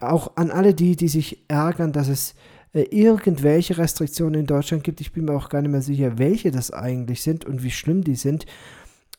auch 0.00 0.36
an 0.36 0.50
alle 0.50 0.74
die, 0.74 0.96
die 0.96 1.08
sich 1.08 1.44
ärgern, 1.48 1.92
dass 1.92 2.08
es 2.08 2.34
äh, 2.72 2.82
irgendwelche 2.82 3.76
Restriktionen 3.76 4.40
in 4.40 4.46
Deutschland 4.46 4.84
gibt. 4.84 5.00
Ich 5.00 5.12
bin 5.12 5.26
mir 5.26 5.34
auch 5.34 5.50
gar 5.50 5.60
nicht 5.60 5.70
mehr 5.70 5.82
sicher, 5.82 6.18
welche 6.18 6.50
das 6.50 6.70
eigentlich 6.70 7.22
sind 7.22 7.44
und 7.44 7.62
wie 7.62 7.70
schlimm 7.70 8.02
die 8.02 8.14
sind. 8.14 8.46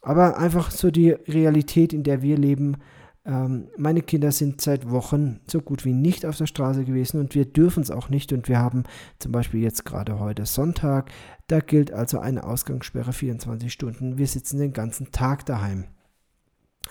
Aber 0.02 0.38
einfach 0.38 0.72
so 0.72 0.90
die 0.90 1.12
Realität, 1.12 1.94
in 1.94 2.04
der 2.04 2.22
wir 2.22 2.38
leben, 2.38 2.78
meine 3.26 4.02
Kinder 4.02 4.32
sind 4.32 4.62
seit 4.62 4.90
Wochen 4.90 5.40
so 5.46 5.62
gut 5.62 5.86
wie 5.86 5.94
nicht 5.94 6.26
auf 6.26 6.38
der 6.38 6.48
Straße 6.48 6.86
gewesen 6.86 7.20
und 7.20 7.36
wir 7.36 7.46
dürfen 7.46 7.84
es 7.84 7.92
auch 7.92 8.10
nicht. 8.10 8.34
Und 8.34 8.48
wir 8.48 8.60
haben 8.60 8.84
zum 9.20 9.32
Beispiel 9.32 9.62
jetzt 9.62 9.86
gerade 9.86 10.20
heute 10.20 10.46
Sonntag, 10.46 11.12
da 11.48 11.60
gilt 11.60 11.92
also 11.92 12.20
eine 12.20 12.44
Ausgangssperre 12.44 13.14
24 13.14 13.72
Stunden. 13.72 14.18
Wir 14.18 14.28
sitzen 14.28 14.58
den 14.58 14.74
ganzen 14.74 15.12
Tag 15.12 15.46
daheim. 15.46 15.86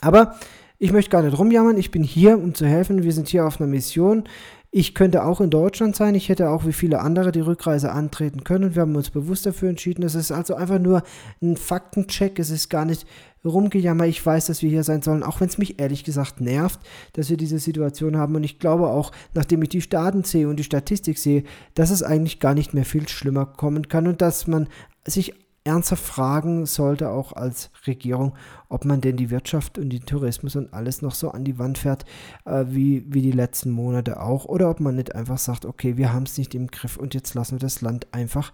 Aber 0.01 0.37
ich 0.79 0.93
möchte 0.93 1.11
gar 1.11 1.23
nicht 1.23 1.37
rumjammern, 1.37 1.77
ich 1.77 1.91
bin 1.91 2.05
hier, 2.05 2.39
um 2.39 2.55
zu 2.55 2.67
helfen. 2.67 3.03
Wir 3.03 3.13
sind 3.13 3.29
hier 3.29 3.47
auf 3.47 3.61
einer 3.61 3.69
Mission. 3.69 4.25
Ich 4.71 4.95
könnte 4.95 5.25
auch 5.25 5.41
in 5.41 5.49
Deutschland 5.49 5.97
sein. 5.97 6.15
Ich 6.15 6.29
hätte 6.29 6.51
auch 6.51 6.67
wie 6.67 6.75
viele 6.75 7.01
andere 7.01 7.33
die 7.33 7.41
Rückreise 7.41 7.91
antreten 7.91 8.45
können. 8.45 8.75
Wir 8.75 8.83
haben 8.83 8.97
uns 8.97 9.09
bewusst 9.09 9.47
dafür 9.47 9.71
entschieden. 9.71 10.03
Es 10.03 10.15
ist 10.15 10.31
also 10.31 10.55
einfach 10.57 10.79
nur 10.79 11.03
ein 11.41 11.57
Faktencheck. 11.57 12.39
Es 12.39 12.51
ist 12.51 12.69
gar 12.69 12.85
nicht 12.85 13.07
rumgejammer. 13.47 14.05
Ich 14.07 14.25
weiß, 14.25 14.47
dass 14.47 14.61
wir 14.61 14.69
hier 14.69 14.85
sein 14.85 15.01
sollen, 15.01 15.23
auch 15.23 15.41
wenn 15.41 15.49
es 15.49 15.57
mich 15.57 15.81
ehrlich 15.81 16.05
gesagt 16.05 16.43
nervt, 16.43 16.81
dass 17.15 17.31
wir 17.31 17.39
diese 17.39 17.59
Situation 17.59 18.19
haben. 18.19 18.37
Und 18.37 18.45
ich 18.45 18.59
glaube 18.59 18.89
auch, 18.89 19.11
nachdem 19.33 19.63
ich 19.63 19.71
die 19.71 19.89
Daten 19.89 20.25
sehe 20.25 20.49
und 20.49 20.57
die 20.57 20.65
Statistik 20.65 21.19
sehe, 21.19 21.45
dass 21.73 21.89
es 21.89 22.03
eigentlich 22.03 22.39
gar 22.39 22.53
nicht 22.53 22.75
mehr 22.75 22.85
viel 22.85 23.09
schlimmer 23.09 23.47
kommen 23.47 23.89
kann 23.89 24.07
und 24.07 24.21
dass 24.21 24.47
man 24.47 24.69
sich 25.07 25.33
ernsthaft 25.65 26.05
fragen 26.05 26.67
sollte, 26.67 27.11
auch 27.11 27.33
als 27.33 27.71
Regierung, 27.87 28.35
ob 28.69 28.85
man 28.85 29.01
denn 29.01 29.17
die 29.17 29.31
Wirtschaft 29.31 29.79
und 29.79 29.91
den 29.91 30.07
Tourismus 30.07 30.57
und 30.57 30.73
alles 30.73 31.03
noch 31.03 31.15
so 31.15 31.31
an 31.31 31.45
die 31.45 31.59
Wand 31.59 31.79
fährt, 31.79 32.05
äh, 32.45 32.65
wie, 32.69 33.05
wie 33.09 33.23
die 33.23 33.33
letzten 33.33 33.71
Monate 33.71 34.21
auch, 34.21 34.47
oder 34.47 34.71
ob 34.71 34.81
man 34.81 34.97
nicht 34.97 35.15
einfach 35.15 35.39
sagt, 35.39 35.67
okay, 35.67 35.97
wir 35.97 36.13
haben 36.13 36.25
es 36.25 36.39
nicht 36.39 36.55
im 36.55 36.69
Griff 36.69 36.97
und 36.97 37.15
jetzt 37.15 37.35
lassen 37.35 37.57
wir 37.57 37.61
das 37.61 37.81
Land 37.81 38.07
einfach, 38.13 38.53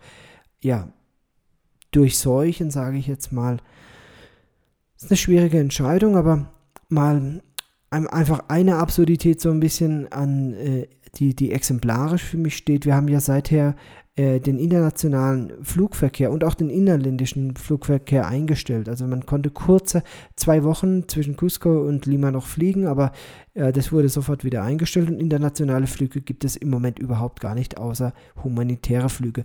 ja, 0.60 0.88
durchseuchen, 1.90 2.70
sage 2.70 2.98
ich 2.98 3.06
jetzt 3.06 3.32
mal. 3.32 3.58
Ist 4.96 5.10
eine 5.10 5.16
schwierige 5.16 5.60
Entscheidung, 5.60 6.16
aber 6.16 6.50
mal 6.88 7.42
einfach 7.90 8.44
eine 8.48 8.76
Absurdität 8.76 9.40
so 9.40 9.50
ein 9.50 9.60
bisschen 9.60 10.10
an, 10.10 10.54
äh, 10.54 10.88
die, 11.16 11.36
die 11.36 11.52
exemplarisch 11.52 12.22
für 12.22 12.38
mich 12.38 12.56
steht. 12.56 12.86
Wir 12.86 12.96
haben 12.96 13.08
ja 13.08 13.20
seither 13.20 13.76
äh, 14.16 14.38
den 14.38 14.58
internationalen 14.58 15.52
Flugverkehr 15.62 16.30
und 16.30 16.44
auch 16.44 16.54
den 16.54 16.70
innerländischen 16.70 17.56
Flugverkehr 17.56 18.28
eingestellt. 18.28 18.88
Also 18.88 19.06
man 19.08 19.26
konnte 19.26 19.50
kurze 19.50 20.04
zwei 20.36 20.62
Wochen 20.62 21.08
zwischen 21.08 21.36
Cusco 21.36 21.80
und 21.80 22.06
Lima 22.06 22.30
noch 22.30 22.46
fliegen, 22.46 22.86
aber 22.86 23.10
äh, 23.54 23.72
das 23.72 23.90
wurde 23.90 24.08
sofort 24.08 24.44
wieder 24.44 24.62
eingestellt 24.62 25.08
und 25.08 25.18
internationale 25.18 25.88
Flüge 25.88 26.20
gibt 26.20 26.44
es 26.44 26.54
im 26.54 26.70
Moment 26.70 27.00
überhaupt 27.00 27.40
gar 27.40 27.56
nicht, 27.56 27.76
außer 27.76 28.12
humanitäre 28.44 29.08
Flüge. 29.08 29.44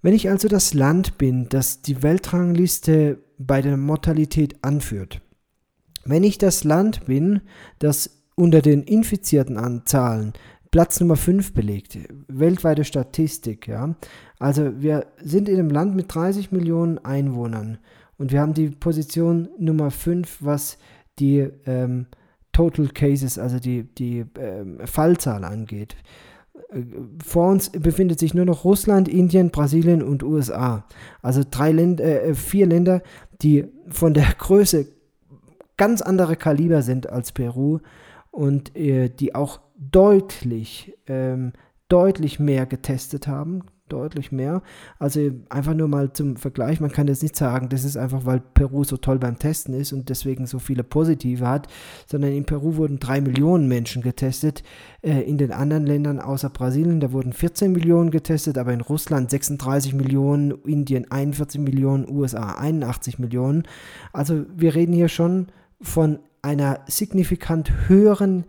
Wenn 0.00 0.14
ich 0.14 0.30
also 0.30 0.48
das 0.48 0.72
Land 0.72 1.18
bin, 1.18 1.50
das 1.50 1.82
die 1.82 2.02
Weltrangliste 2.02 3.18
bei 3.36 3.60
der 3.60 3.76
Mortalität 3.76 4.56
anführt, 4.62 5.20
wenn 6.06 6.24
ich 6.24 6.38
das 6.38 6.64
Land 6.64 7.04
bin, 7.04 7.42
das 7.78 8.22
unter 8.36 8.62
den 8.62 8.84
infizierten 8.84 9.56
Anzahlen 9.56 10.32
Platz 10.70 11.00
Nummer 11.00 11.16
5 11.16 11.54
belegt, 11.54 11.98
weltweite 12.28 12.84
Statistik, 12.84 13.68
ja. 13.68 13.94
Also 14.38 14.80
wir 14.80 15.06
sind 15.22 15.48
in 15.48 15.58
einem 15.58 15.70
Land 15.70 15.96
mit 15.96 16.14
30 16.14 16.52
Millionen 16.52 16.98
Einwohnern 16.98 17.78
und 18.18 18.32
wir 18.32 18.40
haben 18.40 18.54
die 18.54 18.70
Position 18.70 19.48
Nummer 19.58 19.90
5, 19.90 20.38
was 20.40 20.78
die 21.18 21.48
ähm, 21.66 22.06
Total 22.52 22.88
Cases, 22.88 23.38
also 23.38 23.58
die, 23.58 23.84
die 23.84 24.24
ähm, 24.38 24.78
Fallzahl 24.84 25.44
angeht. 25.44 25.96
Vor 27.24 27.48
uns 27.48 27.70
befindet 27.70 28.18
sich 28.18 28.34
nur 28.34 28.44
noch 28.44 28.64
Russland, 28.64 29.08
Indien, 29.08 29.50
Brasilien 29.50 30.02
und 30.02 30.22
USA. 30.22 30.84
Also 31.22 31.42
drei 31.48 31.72
Länd 31.72 32.00
äh, 32.00 32.34
vier 32.34 32.66
Länder, 32.66 33.02
die 33.40 33.66
von 33.88 34.12
der 34.12 34.26
Größe 34.38 34.86
ganz 35.76 36.02
andere 36.02 36.36
Kaliber 36.36 36.82
sind 36.82 37.08
als 37.08 37.32
Peru 37.32 37.78
und 38.32 38.76
äh, 38.76 39.08
die 39.08 39.34
auch 39.34 39.60
deutlich, 39.78 40.94
ähm, 41.06 41.52
deutlich 41.88 42.38
mehr 42.38 42.66
getestet 42.66 43.26
haben, 43.26 43.62
deutlich 43.88 44.32
mehr. 44.32 44.62
Also 44.98 45.30
einfach 45.48 45.74
nur 45.74 45.88
mal 45.88 46.12
zum 46.12 46.36
Vergleich, 46.36 46.80
man 46.80 46.92
kann 46.92 47.08
jetzt 47.08 47.22
nicht 47.22 47.36
sagen, 47.36 47.68
das 47.68 47.84
ist 47.84 47.96
einfach, 47.96 48.26
weil 48.26 48.40
Peru 48.40 48.84
so 48.84 48.96
toll 48.96 49.18
beim 49.18 49.38
Testen 49.38 49.72
ist 49.72 49.92
und 49.92 50.08
deswegen 50.08 50.46
so 50.46 50.58
viele 50.58 50.84
Positive 50.84 51.46
hat, 51.46 51.68
sondern 52.06 52.32
in 52.32 52.44
Peru 52.44 52.76
wurden 52.76 52.98
drei 52.98 53.20
Millionen 53.20 53.68
Menschen 53.68 54.02
getestet, 54.02 54.62
äh, 55.02 55.20
in 55.22 55.38
den 55.38 55.52
anderen 55.52 55.86
Ländern 55.86 56.20
außer 56.20 56.50
Brasilien, 56.50 57.00
da 57.00 57.12
wurden 57.12 57.32
14 57.32 57.72
Millionen 57.72 58.10
getestet, 58.10 58.58
aber 58.58 58.72
in 58.72 58.80
Russland 58.80 59.30
36 59.30 59.94
Millionen, 59.94 60.50
Indien 60.64 61.10
41 61.10 61.60
Millionen, 61.60 62.08
USA 62.10 62.56
81 62.56 63.18
Millionen. 63.18 63.62
Also 64.12 64.44
wir 64.54 64.74
reden 64.74 64.92
hier 64.92 65.08
schon 65.08 65.46
von 65.80 66.18
einer 66.42 66.80
signifikant 66.86 67.88
höheren 67.88 68.44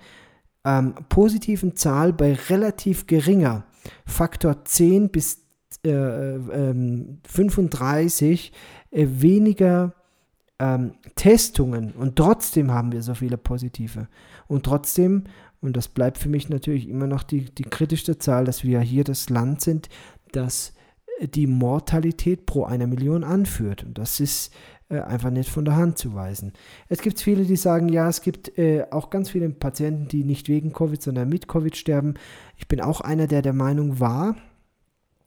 ähm, 0.65 0.93
positiven 1.09 1.75
Zahl 1.75 2.13
bei 2.13 2.33
relativ 2.33 3.07
geringer 3.07 3.63
Faktor 4.05 4.65
10 4.65 5.09
bis 5.09 5.43
äh, 5.85 5.89
äh, 6.35 7.05
35 7.27 8.51
äh, 8.91 9.07
weniger 9.07 9.93
ähm, 10.59 10.93
Testungen 11.15 11.91
und 11.93 12.17
trotzdem 12.17 12.71
haben 12.71 12.91
wir 12.91 13.01
so 13.01 13.13
viele 13.13 13.37
positive. 13.37 14.07
Und 14.47 14.65
trotzdem, 14.65 15.23
und 15.61 15.77
das 15.77 15.87
bleibt 15.87 16.17
für 16.17 16.29
mich 16.29 16.49
natürlich 16.49 16.89
immer 16.89 17.07
noch 17.07 17.23
die, 17.23 17.45
die 17.45 17.63
kritischste 17.63 18.17
Zahl, 18.17 18.45
dass 18.45 18.63
wir 18.63 18.81
hier 18.81 19.05
das 19.05 19.29
Land 19.29 19.61
sind, 19.61 19.87
das 20.31 20.73
die 21.21 21.47
Mortalität 21.47 22.45
pro 22.45 22.63
einer 22.65 22.87
Million 22.87 23.23
anführt. 23.23 23.83
Und 23.83 23.97
das 23.97 24.19
ist 24.19 24.53
äh, 24.89 25.01
einfach 25.01 25.29
nicht 25.29 25.49
von 25.49 25.65
der 25.65 25.75
Hand 25.75 25.97
zu 25.97 26.13
weisen. 26.15 26.53
Es 26.87 27.01
gibt 27.01 27.19
viele, 27.19 27.45
die 27.45 27.55
sagen, 27.55 27.89
ja, 27.89 28.09
es 28.09 28.21
gibt 28.21 28.57
äh, 28.57 28.85
auch 28.91 29.09
ganz 29.09 29.29
viele 29.29 29.49
Patienten, 29.49 30.07
die 30.07 30.23
nicht 30.23 30.49
wegen 30.49 30.73
Covid, 30.73 31.01
sondern 31.01 31.29
mit 31.29 31.47
Covid 31.47 31.77
sterben. 31.77 32.15
Ich 32.57 32.67
bin 32.67 32.81
auch 32.81 33.01
einer, 33.01 33.27
der 33.27 33.41
der 33.41 33.53
Meinung 33.53 33.99
war, 33.99 34.35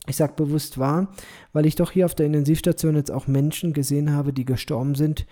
ich 0.09 0.17
sage 0.17 0.33
bewusst 0.35 0.79
war, 0.79 1.09
weil 1.53 1.65
ich 1.65 1.77
doch 1.77 1.93
hier 1.93 2.07
auf 2.07 2.17
der 2.17 2.27
Intensivstation 2.27 2.97
jetzt 2.97 3.13
auch 3.13 3.29
Menschen 3.29 3.73
gesehen 3.73 4.13
habe, 4.13 4.33
die 4.33 4.45
gestorben 4.45 4.97
sind, 4.97 5.27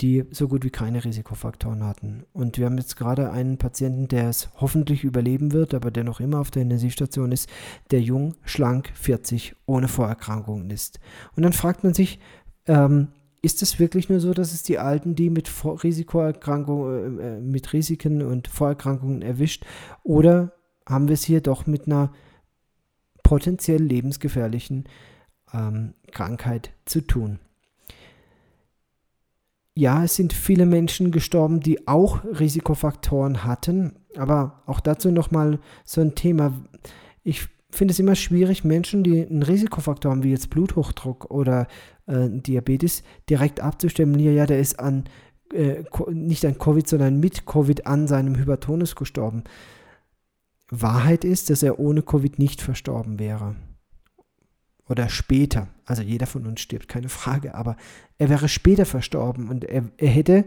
die 0.00 0.24
so 0.30 0.46
gut 0.46 0.64
wie 0.64 0.70
keine 0.70 1.04
Risikofaktoren 1.04 1.84
hatten. 1.84 2.24
Und 2.32 2.58
wir 2.58 2.66
haben 2.66 2.78
jetzt 2.78 2.96
gerade 2.96 3.32
einen 3.32 3.58
Patienten, 3.58 4.06
der 4.06 4.28
es 4.28 4.48
hoffentlich 4.60 5.02
überleben 5.02 5.52
wird, 5.52 5.74
aber 5.74 5.90
der 5.90 6.04
noch 6.04 6.20
immer 6.20 6.38
auf 6.38 6.52
der 6.52 6.62
Intensivstation 6.62 7.32
ist, 7.32 7.48
der 7.90 8.00
jung, 8.00 8.36
schlank, 8.44 8.92
40, 8.94 9.56
ohne 9.66 9.88
Vorerkrankungen 9.88 10.70
ist. 10.70 11.00
Und 11.36 11.42
dann 11.42 11.52
fragt 11.52 11.82
man 11.82 11.94
sich, 11.94 12.20
ähm, 12.66 13.08
ist 13.42 13.60
es 13.60 13.80
wirklich 13.80 14.08
nur 14.08 14.20
so, 14.20 14.32
dass 14.32 14.52
es 14.52 14.62
die 14.62 14.78
Alten, 14.78 15.16
die 15.16 15.28
mit 15.28 15.50
Risikoerkrankungen, 15.64 17.18
äh, 17.18 17.36
äh, 17.36 17.40
mit 17.40 17.72
Risiken 17.72 18.22
und 18.22 18.46
Vorerkrankungen 18.48 19.20
erwischt, 19.20 19.66
oder 20.04 20.52
haben 20.86 21.08
wir 21.08 21.14
es 21.14 21.24
hier 21.24 21.40
doch 21.40 21.66
mit 21.66 21.86
einer 21.86 22.12
potenziell 23.22 23.82
lebensgefährlichen 23.82 24.84
ähm, 25.52 25.94
Krankheit 26.12 26.72
zu 26.84 27.00
tun? 27.00 27.40
Ja, 29.74 30.04
es 30.04 30.16
sind 30.16 30.32
viele 30.32 30.66
Menschen 30.66 31.10
gestorben, 31.10 31.60
die 31.60 31.88
auch 31.88 32.24
Risikofaktoren 32.24 33.44
hatten, 33.44 33.96
aber 34.16 34.62
auch 34.66 34.80
dazu 34.80 35.10
nochmal 35.10 35.58
so 35.84 36.00
ein 36.00 36.14
Thema. 36.14 36.52
Ich 37.24 37.48
finde 37.72 37.92
es 37.92 37.98
immer 37.98 38.14
schwierig, 38.14 38.64
Menschen, 38.64 39.02
die 39.02 39.26
einen 39.26 39.42
Risikofaktor 39.42 40.10
haben, 40.10 40.22
wie 40.22 40.30
jetzt 40.30 40.50
Bluthochdruck 40.50 41.30
oder 41.30 41.66
äh, 42.06 42.28
Diabetes, 42.28 43.02
direkt 43.28 43.60
abzustimmen. 43.60 44.18
Ja, 44.18 44.30
ja, 44.30 44.46
der 44.46 44.60
ist 44.60 44.78
an 44.78 45.04
äh, 45.52 45.84
nicht 46.10 46.44
an 46.44 46.58
Covid, 46.58 46.88
sondern 46.88 47.20
mit 47.20 47.46
Covid 47.46 47.86
an 47.86 48.06
seinem 48.08 48.36
Hypertonus 48.36 48.96
gestorben. 48.96 49.44
Wahrheit 50.70 51.24
ist, 51.24 51.50
dass 51.50 51.62
er 51.62 51.78
ohne 51.78 52.02
Covid 52.02 52.38
nicht 52.38 52.62
verstorben 52.62 53.18
wäre. 53.18 53.56
Oder 54.88 55.08
später. 55.08 55.68
Also 55.84 56.02
jeder 56.02 56.26
von 56.26 56.46
uns 56.46 56.60
stirbt, 56.60 56.88
keine 56.88 57.08
Frage. 57.08 57.54
Aber 57.54 57.76
er 58.18 58.30
wäre 58.30 58.48
später 58.48 58.86
verstorben 58.86 59.48
und 59.48 59.64
er, 59.64 59.84
er 59.98 60.08
hätte 60.08 60.44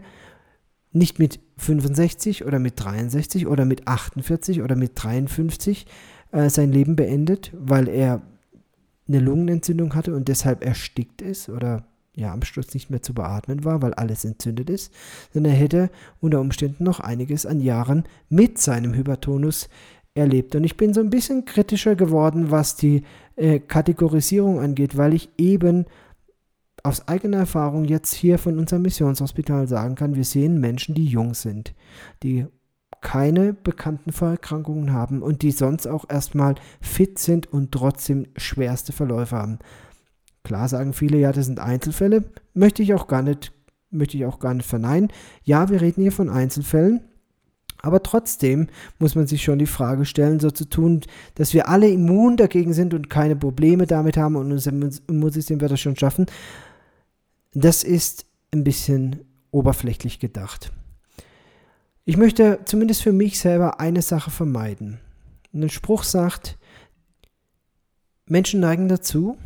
nicht 0.91 1.19
mit 1.19 1.39
65 1.57 2.45
oder 2.45 2.57
mit 2.57 2.73
63 2.77 3.47
oder 3.47 3.65
mit 3.65 3.87
48 3.87 4.61
oder 4.61 4.75
mit 4.75 4.91
53 4.95 5.85
äh, 6.35 6.49
sein 6.49 6.71
Leben 6.71 6.97
beendet, 6.97 7.51
weil 7.57 7.87
er 7.87 8.21
eine 9.07 9.19
Lungenentzündung 9.19 9.95
hatte 9.95 10.13
und 10.13 10.27
deshalb 10.27 10.65
erstickt 10.65 11.21
ist 11.21 11.47
oder 11.47 11.85
ja 12.13 12.33
am 12.33 12.43
Schluss 12.43 12.73
nicht 12.73 12.89
mehr 12.89 13.01
zu 13.01 13.13
beatmen 13.13 13.63
war, 13.63 13.81
weil 13.81 13.93
alles 13.93 14.25
entzündet 14.25 14.69
ist, 14.69 14.91
sondern 15.33 15.53
er 15.53 15.59
hätte 15.59 15.89
unter 16.19 16.41
Umständen 16.41 16.83
noch 16.83 16.99
einiges 16.99 17.45
an 17.45 17.61
Jahren 17.61 18.03
mit 18.29 18.57
seinem 18.57 18.93
Hypertonus 18.93 19.69
erlebt. 20.13 20.55
Und 20.55 20.65
ich 20.65 20.75
bin 20.75 20.93
so 20.93 20.99
ein 20.99 21.09
bisschen 21.09 21.45
kritischer 21.45 21.95
geworden, 21.95 22.51
was 22.51 22.75
die 22.75 23.03
äh, 23.37 23.59
Kategorisierung 23.59 24.59
angeht, 24.59 24.97
weil 24.97 25.13
ich 25.13 25.29
eben 25.37 25.85
aus 26.83 27.07
eigener 27.07 27.37
Erfahrung 27.37 27.85
jetzt 27.85 28.13
hier 28.13 28.37
von 28.37 28.59
unserem 28.59 28.81
Missionshospital 28.81 29.67
sagen 29.67 29.95
kann, 29.95 30.15
wir 30.15 30.25
sehen 30.25 30.59
Menschen, 30.59 30.95
die 30.95 31.05
jung 31.05 31.33
sind, 31.33 31.73
die 32.23 32.45
keine 33.05 33.53
bekannten 33.53 34.11
Vorerkrankungen 34.11 34.91
haben 34.91 35.21
und 35.21 35.43
die 35.43 35.51
sonst 35.51 35.85
auch 35.85 36.09
erstmal 36.09 36.55
fit 36.81 37.19
sind 37.19 37.53
und 37.53 37.71
trotzdem 37.71 38.25
schwerste 38.35 38.93
Verläufe 38.93 39.35
haben. 39.35 39.59
Klar 40.43 40.67
sagen 40.67 40.91
viele, 40.91 41.19
ja, 41.19 41.31
das 41.31 41.45
sind 41.45 41.59
Einzelfälle, 41.59 42.23
möchte 42.55 42.81
ich 42.81 42.95
auch 42.95 43.05
gar 43.05 43.21
nicht, 43.21 43.53
möchte 43.91 44.17
ich 44.17 44.25
auch 44.25 44.39
gar 44.39 44.55
nicht 44.55 44.67
verneinen. 44.67 45.11
Ja, 45.43 45.69
wir 45.69 45.81
reden 45.81 46.01
hier 46.01 46.11
von 46.11 46.29
Einzelfällen, 46.29 47.01
aber 47.83 48.01
trotzdem 48.01 48.69
muss 48.97 49.13
man 49.13 49.27
sich 49.27 49.43
schon 49.43 49.59
die 49.59 49.67
Frage 49.67 50.05
stellen, 50.05 50.39
so 50.39 50.49
zu 50.49 50.67
tun, 50.67 51.01
dass 51.35 51.53
wir 51.53 51.69
alle 51.69 51.87
immun 51.87 52.37
dagegen 52.37 52.73
sind 52.73 52.95
und 52.95 53.11
keine 53.11 53.35
Probleme 53.35 53.85
damit 53.85 54.17
haben 54.17 54.35
und 54.35 54.51
unser 54.51 54.71
Immunsystem 54.71 55.61
wird 55.61 55.71
das 55.71 55.79
schon 55.79 55.95
schaffen. 55.95 56.25
Das 57.53 57.83
ist 57.83 58.25
ein 58.51 58.63
bisschen 58.63 59.19
oberflächlich 59.51 60.19
gedacht. 60.19 60.71
Ich 62.07 62.17
möchte 62.17 62.59
zumindest 62.65 63.01
für 63.01 63.13
mich 63.13 63.39
selber 63.39 63.79
eine 63.79 64.03
Sache 64.03 64.29
vermeiden. 64.29 64.99
ein 65.53 65.69
Spruch 65.71 66.03
sagt, 66.03 66.59
Menschen 68.27 68.59
neigen 68.59 68.87
dazu, 68.87 69.39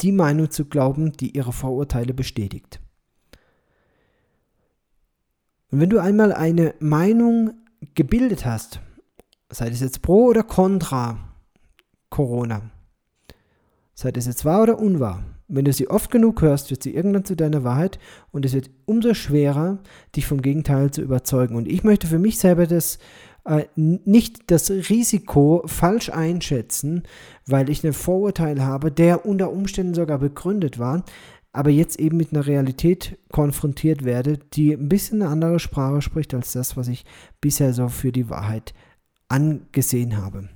die 0.00 0.10
Meinung 0.10 0.50
zu 0.50 0.64
glauben, 0.64 1.12
die 1.12 1.36
ihre 1.36 1.52
Vorurteile 1.52 2.14
bestätigt. 2.14 2.80
Und 5.70 5.78
wenn 5.78 5.90
du 5.90 6.00
einmal 6.00 6.32
eine 6.32 6.74
Meinung 6.80 7.54
gebildet 7.94 8.44
hast, 8.44 8.80
sei 9.48 9.68
es 9.68 9.80
jetzt 9.80 10.02
pro 10.02 10.26
oder 10.26 10.42
contra 10.42 11.32
Corona, 12.10 12.72
sei 13.94 14.10
es 14.10 14.26
jetzt 14.26 14.44
wahr 14.44 14.62
oder 14.62 14.80
unwahr, 14.80 15.24
wenn 15.48 15.64
du 15.64 15.72
sie 15.72 15.88
oft 15.88 16.10
genug 16.10 16.42
hörst, 16.42 16.70
wird 16.70 16.82
sie 16.82 16.94
irgendwann 16.94 17.24
zu 17.24 17.36
deiner 17.36 17.64
Wahrheit 17.64 17.98
und 18.32 18.44
es 18.44 18.52
wird 18.52 18.70
umso 18.84 19.14
schwerer, 19.14 19.78
dich 20.14 20.26
vom 20.26 20.42
Gegenteil 20.42 20.90
zu 20.90 21.02
überzeugen. 21.02 21.56
Und 21.56 21.68
ich 21.68 21.84
möchte 21.84 22.06
für 22.06 22.18
mich 22.18 22.38
selber 22.38 22.66
das 22.66 22.98
äh, 23.44 23.66
nicht 23.76 24.50
das 24.50 24.70
Risiko 24.70 25.62
falsch 25.66 26.10
einschätzen, 26.10 27.04
weil 27.46 27.70
ich 27.70 27.84
einen 27.84 27.92
Vorurteil 27.92 28.64
habe, 28.64 28.90
der 28.90 29.24
unter 29.24 29.52
Umständen 29.52 29.94
sogar 29.94 30.18
begründet 30.18 30.78
war, 30.78 31.04
aber 31.52 31.70
jetzt 31.70 31.98
eben 31.98 32.16
mit 32.16 32.32
einer 32.32 32.46
Realität 32.46 33.18
konfrontiert 33.30 34.04
werde, 34.04 34.38
die 34.52 34.72
ein 34.72 34.88
bisschen 34.88 35.22
eine 35.22 35.30
andere 35.30 35.58
Sprache 35.58 36.02
spricht 36.02 36.34
als 36.34 36.52
das, 36.52 36.76
was 36.76 36.88
ich 36.88 37.04
bisher 37.40 37.72
so 37.72 37.88
für 37.88 38.12
die 38.12 38.28
Wahrheit 38.28 38.74
angesehen 39.28 40.16
habe. 40.16 40.48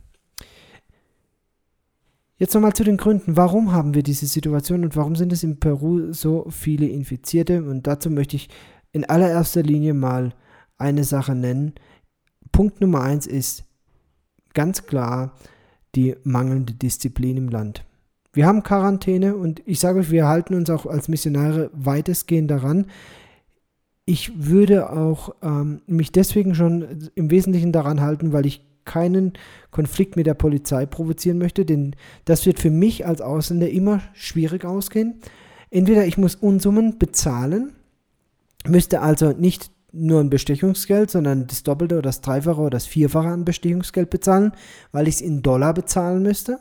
Jetzt 2.40 2.54
nochmal 2.54 2.72
zu 2.72 2.84
den 2.84 2.96
Gründen, 2.96 3.36
warum 3.36 3.72
haben 3.72 3.92
wir 3.92 4.02
diese 4.02 4.24
Situation 4.24 4.82
und 4.82 4.96
warum 4.96 5.14
sind 5.14 5.30
es 5.30 5.42
in 5.42 5.60
Peru 5.60 6.10
so 6.14 6.46
viele 6.48 6.88
Infizierte? 6.88 7.62
Und 7.62 7.86
dazu 7.86 8.08
möchte 8.08 8.36
ich 8.36 8.48
in 8.92 9.04
allererster 9.04 9.62
Linie 9.62 9.92
mal 9.92 10.32
eine 10.78 11.04
Sache 11.04 11.34
nennen. 11.34 11.74
Punkt 12.50 12.80
Nummer 12.80 13.02
eins 13.02 13.26
ist 13.26 13.64
ganz 14.54 14.86
klar 14.86 15.34
die 15.94 16.16
mangelnde 16.22 16.72
Disziplin 16.72 17.36
im 17.36 17.50
Land. 17.50 17.84
Wir 18.32 18.46
haben 18.46 18.62
Quarantäne 18.62 19.36
und 19.36 19.60
ich 19.66 19.78
sage 19.78 19.98
euch, 19.98 20.10
wir 20.10 20.26
halten 20.26 20.54
uns 20.54 20.70
auch 20.70 20.86
als 20.86 21.08
Missionare 21.08 21.70
weitestgehend 21.74 22.50
daran. 22.50 22.86
Ich 24.06 24.46
würde 24.46 24.90
auch 24.90 25.34
ähm, 25.42 25.82
mich 25.86 26.10
deswegen 26.10 26.54
schon 26.54 27.10
im 27.14 27.30
Wesentlichen 27.30 27.70
daran 27.70 28.00
halten, 28.00 28.32
weil 28.32 28.46
ich 28.46 28.69
keinen 28.84 29.34
Konflikt 29.70 30.16
mit 30.16 30.26
der 30.26 30.34
Polizei 30.34 30.86
provozieren 30.86 31.38
möchte, 31.38 31.64
denn 31.64 31.94
das 32.24 32.46
wird 32.46 32.58
für 32.58 32.70
mich 32.70 33.06
als 33.06 33.20
Ausländer 33.20 33.68
immer 33.68 34.00
schwierig 34.12 34.64
ausgehen. 34.64 35.20
Entweder 35.70 36.06
ich 36.06 36.18
muss 36.18 36.34
Unsummen 36.34 36.98
bezahlen, 36.98 37.72
müsste 38.66 39.00
also 39.00 39.32
nicht 39.32 39.70
nur 39.92 40.20
ein 40.20 40.30
Bestechungsgeld, 40.30 41.10
sondern 41.10 41.46
das 41.46 41.62
Doppelte 41.62 41.96
oder 41.96 42.02
das 42.02 42.20
Dreifache 42.20 42.60
oder 42.60 42.70
das 42.70 42.86
Vierfache 42.86 43.28
an 43.28 43.44
Bestechungsgeld 43.44 44.10
bezahlen, 44.10 44.52
weil 44.92 45.08
ich 45.08 45.16
es 45.16 45.20
in 45.20 45.42
Dollar 45.42 45.74
bezahlen 45.74 46.22
müsste. 46.22 46.58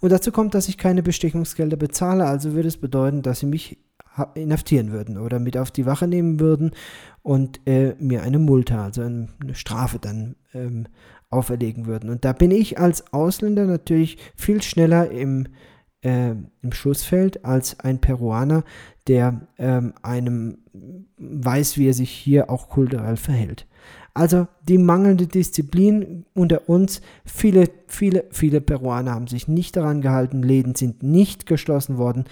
Und 0.00 0.10
dazu 0.12 0.30
kommt, 0.30 0.54
dass 0.54 0.68
ich 0.68 0.78
keine 0.78 1.02
Bestechungsgelder 1.02 1.76
bezahle, 1.76 2.26
also 2.26 2.52
würde 2.52 2.68
es 2.68 2.76
bedeuten, 2.76 3.22
dass 3.22 3.40
sie 3.40 3.46
mich 3.46 3.78
inhaftieren 4.34 4.90
würden 4.90 5.16
oder 5.16 5.38
mit 5.38 5.56
auf 5.56 5.70
die 5.70 5.86
Wache 5.86 6.08
nehmen 6.08 6.40
würden 6.40 6.72
und 7.22 7.60
äh, 7.66 7.94
mir 8.00 8.22
eine 8.22 8.38
Multe, 8.38 8.78
also 8.78 9.02
eine 9.02 9.28
Strafe 9.52 9.98
dann 10.00 10.34
ähm, 10.54 10.86
auferlegen 11.30 11.86
würden. 11.86 12.10
Und 12.10 12.24
da 12.24 12.32
bin 12.32 12.50
ich 12.50 12.78
als 12.78 13.12
Ausländer 13.12 13.66
natürlich 13.66 14.18
viel 14.34 14.62
schneller 14.62 15.10
im, 15.10 15.46
äh, 16.02 16.30
im 16.30 16.72
Schussfeld 16.72 17.44
als 17.44 17.80
ein 17.80 18.00
Peruaner, 18.00 18.64
der 19.06 19.48
ähm, 19.58 19.94
einem 20.02 20.58
weiß, 21.18 21.76
wie 21.76 21.88
er 21.88 21.94
sich 21.94 22.10
hier 22.10 22.50
auch 22.50 22.68
kulturell 22.68 23.16
verhält. 23.16 23.66
Also 24.14 24.48
die 24.68 24.78
mangelnde 24.78 25.26
Disziplin 25.26 26.24
unter 26.34 26.68
uns, 26.68 27.02
viele, 27.24 27.70
viele, 27.86 28.24
viele 28.30 28.60
Peruaner 28.60 29.14
haben 29.14 29.28
sich 29.28 29.46
nicht 29.46 29.76
daran 29.76 30.00
gehalten, 30.00 30.42
Läden 30.42 30.74
sind 30.74 31.02
nicht 31.02 31.46
geschlossen 31.46 31.98
worden. 31.98 32.24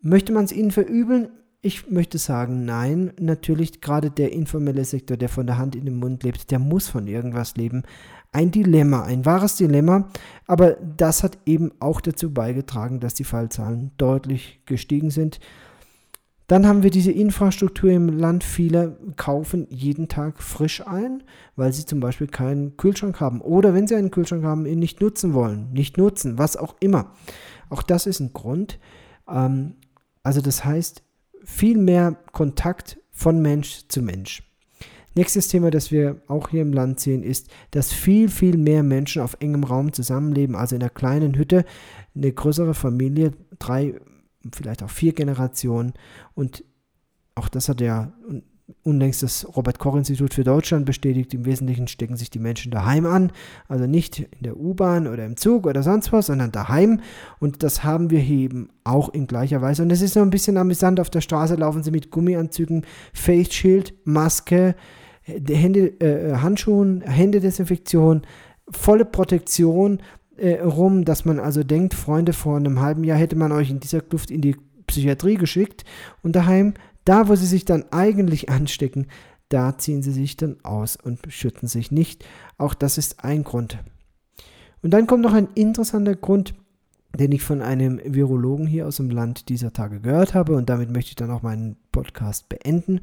Möchte 0.00 0.32
man 0.32 0.44
es 0.44 0.52
ihnen 0.52 0.70
verübeln? 0.70 1.28
Ich 1.66 1.90
möchte 1.90 2.18
sagen, 2.18 2.66
nein, 2.66 3.14
natürlich 3.18 3.80
gerade 3.80 4.10
der 4.10 4.34
informelle 4.34 4.84
Sektor, 4.84 5.16
der 5.16 5.30
von 5.30 5.46
der 5.46 5.56
Hand 5.56 5.74
in 5.74 5.86
den 5.86 5.96
Mund 5.96 6.22
lebt, 6.22 6.50
der 6.50 6.58
muss 6.58 6.88
von 6.88 7.06
irgendwas 7.06 7.56
leben. 7.56 7.84
Ein 8.32 8.50
Dilemma, 8.50 9.04
ein 9.04 9.24
wahres 9.24 9.56
Dilemma, 9.56 10.10
aber 10.46 10.72
das 10.74 11.22
hat 11.22 11.38
eben 11.46 11.72
auch 11.80 12.02
dazu 12.02 12.34
beigetragen, 12.34 13.00
dass 13.00 13.14
die 13.14 13.24
Fallzahlen 13.24 13.92
deutlich 13.96 14.60
gestiegen 14.66 15.08
sind. 15.10 15.40
Dann 16.48 16.66
haben 16.66 16.82
wir 16.82 16.90
diese 16.90 17.12
Infrastruktur 17.12 17.90
im 17.90 18.10
Land. 18.10 18.44
Viele 18.44 18.98
kaufen 19.16 19.66
jeden 19.70 20.08
Tag 20.08 20.42
frisch 20.42 20.86
ein, 20.86 21.22
weil 21.56 21.72
sie 21.72 21.86
zum 21.86 21.98
Beispiel 21.98 22.26
keinen 22.26 22.76
Kühlschrank 22.76 23.20
haben. 23.20 23.40
Oder 23.40 23.72
wenn 23.72 23.86
sie 23.86 23.94
einen 23.94 24.10
Kühlschrank 24.10 24.44
haben, 24.44 24.66
ihn 24.66 24.80
nicht 24.80 25.00
nutzen 25.00 25.32
wollen. 25.32 25.72
Nicht 25.72 25.96
nutzen, 25.96 26.36
was 26.36 26.58
auch 26.58 26.74
immer. 26.80 27.12
Auch 27.70 27.82
das 27.82 28.04
ist 28.06 28.20
ein 28.20 28.34
Grund. 28.34 28.78
Ähm, 29.26 29.76
also 30.22 30.42
das 30.42 30.66
heißt, 30.66 31.02
viel 31.44 31.78
mehr 31.78 32.16
Kontakt 32.32 32.98
von 33.10 33.40
Mensch 33.40 33.86
zu 33.88 34.02
Mensch. 34.02 34.42
Nächstes 35.16 35.46
Thema, 35.46 35.70
das 35.70 35.92
wir 35.92 36.20
auch 36.26 36.48
hier 36.48 36.62
im 36.62 36.72
Land 36.72 36.98
sehen, 36.98 37.22
ist, 37.22 37.48
dass 37.70 37.92
viel, 37.92 38.28
viel 38.28 38.56
mehr 38.56 38.82
Menschen 38.82 39.22
auf 39.22 39.36
engem 39.38 39.62
Raum 39.62 39.92
zusammenleben, 39.92 40.56
also 40.56 40.74
in 40.74 40.82
einer 40.82 40.90
kleinen 40.90 41.36
Hütte, 41.36 41.64
eine 42.16 42.32
größere 42.32 42.74
Familie, 42.74 43.32
drei, 43.60 43.94
vielleicht 44.52 44.82
auch 44.82 44.90
vier 44.90 45.12
Generationen. 45.12 45.92
Und 46.34 46.64
auch 47.36 47.48
das 47.48 47.68
hat 47.68 47.80
ja 47.80 48.12
unlängst 48.82 49.22
das 49.22 49.46
Robert-Koch-Institut 49.56 50.32
für 50.32 50.44
Deutschland 50.44 50.86
bestätigt. 50.86 51.34
Im 51.34 51.44
Wesentlichen 51.44 51.86
stecken 51.86 52.16
sich 52.16 52.30
die 52.30 52.38
Menschen 52.38 52.70
daheim 52.70 53.06
an, 53.06 53.30
also 53.68 53.86
nicht 53.86 54.20
in 54.20 54.42
der 54.42 54.56
U-Bahn 54.56 55.06
oder 55.06 55.24
im 55.26 55.36
Zug 55.36 55.66
oder 55.66 55.82
sonst 55.82 56.12
was, 56.12 56.26
sondern 56.26 56.50
daheim. 56.50 57.00
Und 57.40 57.62
das 57.62 57.84
haben 57.84 58.10
wir 58.10 58.20
hier 58.20 58.38
eben 58.38 58.70
auch 58.82 59.10
in 59.10 59.26
gleicher 59.26 59.60
Weise. 59.60 59.82
Und 59.82 59.90
es 59.90 60.00
ist 60.00 60.14
so 60.14 60.22
ein 60.22 60.30
bisschen 60.30 60.56
amüsant. 60.56 60.98
Auf 60.98 61.10
der 61.10 61.20
Straße 61.20 61.56
laufen 61.56 61.82
sie 61.82 61.90
mit 61.90 62.10
Gummianzügen, 62.10 62.86
Face 63.12 63.52
Shield, 63.52 63.94
Maske, 64.04 64.74
Hände, 65.22 66.00
äh, 66.00 66.36
Handschuhen, 66.36 67.02
Händedesinfektion, 67.02 68.22
volle 68.70 69.04
Protektion 69.04 70.00
äh, 70.36 70.60
rum, 70.60 71.04
dass 71.04 71.24
man 71.24 71.38
also 71.38 71.62
denkt, 71.62 71.94
Freunde, 71.94 72.32
vor 72.32 72.56
einem 72.56 72.80
halben 72.80 73.04
Jahr 73.04 73.18
hätte 73.18 73.36
man 73.36 73.52
euch 73.52 73.70
in 73.70 73.80
dieser 73.80 74.00
Kluft 74.00 74.30
in 74.30 74.40
die 74.40 74.56
Psychiatrie 74.86 75.36
geschickt 75.36 75.84
und 76.22 76.36
daheim 76.36 76.74
da, 77.04 77.28
wo 77.28 77.34
sie 77.34 77.46
sich 77.46 77.64
dann 77.64 77.84
eigentlich 77.90 78.48
anstecken, 78.50 79.06
da 79.48 79.76
ziehen 79.78 80.02
sie 80.02 80.12
sich 80.12 80.36
dann 80.36 80.56
aus 80.64 80.96
und 80.96 81.20
schützen 81.28 81.68
sich 81.68 81.90
nicht. 81.90 82.24
Auch 82.58 82.74
das 82.74 82.98
ist 82.98 83.24
ein 83.24 83.44
Grund. 83.44 83.78
Und 84.82 84.90
dann 84.90 85.06
kommt 85.06 85.22
noch 85.22 85.32
ein 85.32 85.48
interessanter 85.54 86.16
Grund, 86.16 86.54
den 87.16 87.32
ich 87.32 87.42
von 87.42 87.62
einem 87.62 88.00
Virologen 88.04 88.66
hier 88.66 88.86
aus 88.86 88.96
dem 88.96 89.10
Land 89.10 89.48
dieser 89.48 89.72
Tage 89.72 90.00
gehört 90.00 90.34
habe 90.34 90.56
und 90.56 90.68
damit 90.68 90.90
möchte 90.90 91.10
ich 91.10 91.16
dann 91.16 91.30
auch 91.30 91.42
meinen 91.42 91.76
Podcast 91.92 92.48
beenden. 92.48 93.00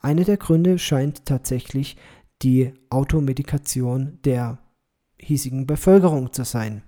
Einer 0.00 0.24
der 0.24 0.36
Gründe 0.36 0.78
scheint 0.78 1.24
tatsächlich 1.24 1.96
die 2.42 2.72
Automedikation 2.90 4.18
der 4.24 4.58
hiesigen 5.18 5.66
Bevölkerung 5.66 6.32
zu 6.32 6.44
sein. 6.44 6.82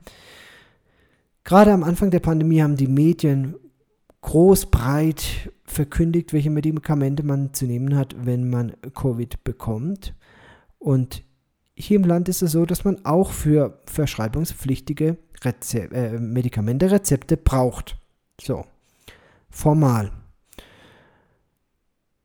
Gerade 1.45 1.73
am 1.73 1.85
Anfang 1.85 2.11
der 2.11 2.21
Pandemie 2.21 2.61
haben 2.61 2.77
die 2.77 2.88
Medien 2.88 3.55
groß, 4.27 4.67
breit 4.67 5.53
verkündigt, 5.65 6.33
welche 6.33 6.51
Medikamente 6.51 7.23
man 7.23 7.55
zu 7.55 7.65
nehmen 7.65 7.97
hat, 7.97 8.17
wenn 8.19 8.51
man 8.51 8.73
Covid 8.93 9.45
bekommt. 9.45 10.15
Und 10.81 11.23
hier 11.77 11.97
im 11.97 12.05
Land 12.05 12.29
ist 12.29 12.43
es 12.43 12.51
so, 12.51 12.67
dass 12.67 12.85
man 12.85 13.05
auch 13.05 13.31
für 13.31 13.81
verschreibungspflichtige 13.87 15.17
Reze 15.45 15.91
äh, 15.93 16.19
Medikamente 16.19 16.91
Rezepte 16.91 17.37
braucht. 17.37 17.99
So, 18.41 18.65
formal. 19.49 20.11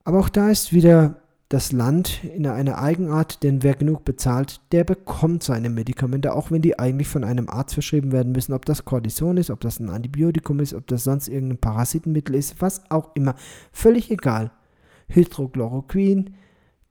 Aber 0.04 0.22
auch 0.22 0.30
da 0.30 0.50
ist 0.50 0.74
wieder 0.74 1.21
das 1.52 1.74
Land 1.74 2.24
in 2.24 2.48
einer 2.48 2.78
Eigenart, 2.78 3.44
denn 3.44 3.62
wer 3.62 3.76
genug 3.76 4.06
bezahlt, 4.06 4.62
der 4.72 4.86
bekommt 4.86 5.44
seine 5.44 5.70
Medikamente, 5.70 6.34
auch 6.34 6.50
wenn 6.50 6.62
die 6.62 6.80
eigentlich 6.80 7.10
von 7.10 7.26
einem 7.26 7.50
Arzt 7.50 7.74
verschrieben 7.74 8.14
werden 8.14 8.32
müssen, 8.32 8.54
ob 8.54 8.64
das 8.64 8.86
Cortison 8.86 9.36
ist, 9.36 9.50
ob 9.50 9.60
das 9.60 9.78
ein 9.82 9.90
Antibiotikum 9.90 10.62
ist, 10.62 10.74
ob 10.74 10.88
das 10.88 11.04
sonst 11.04 11.28
irgendein 11.28 11.58
Parasitenmittel 11.58 12.36
ist, 12.36 12.62
was 12.62 12.90
auch 12.90 13.14
immer, 13.16 13.36
völlig 13.74 14.10
egal. 14.12 14.52
Hydrochloroquin, 15.10 16.36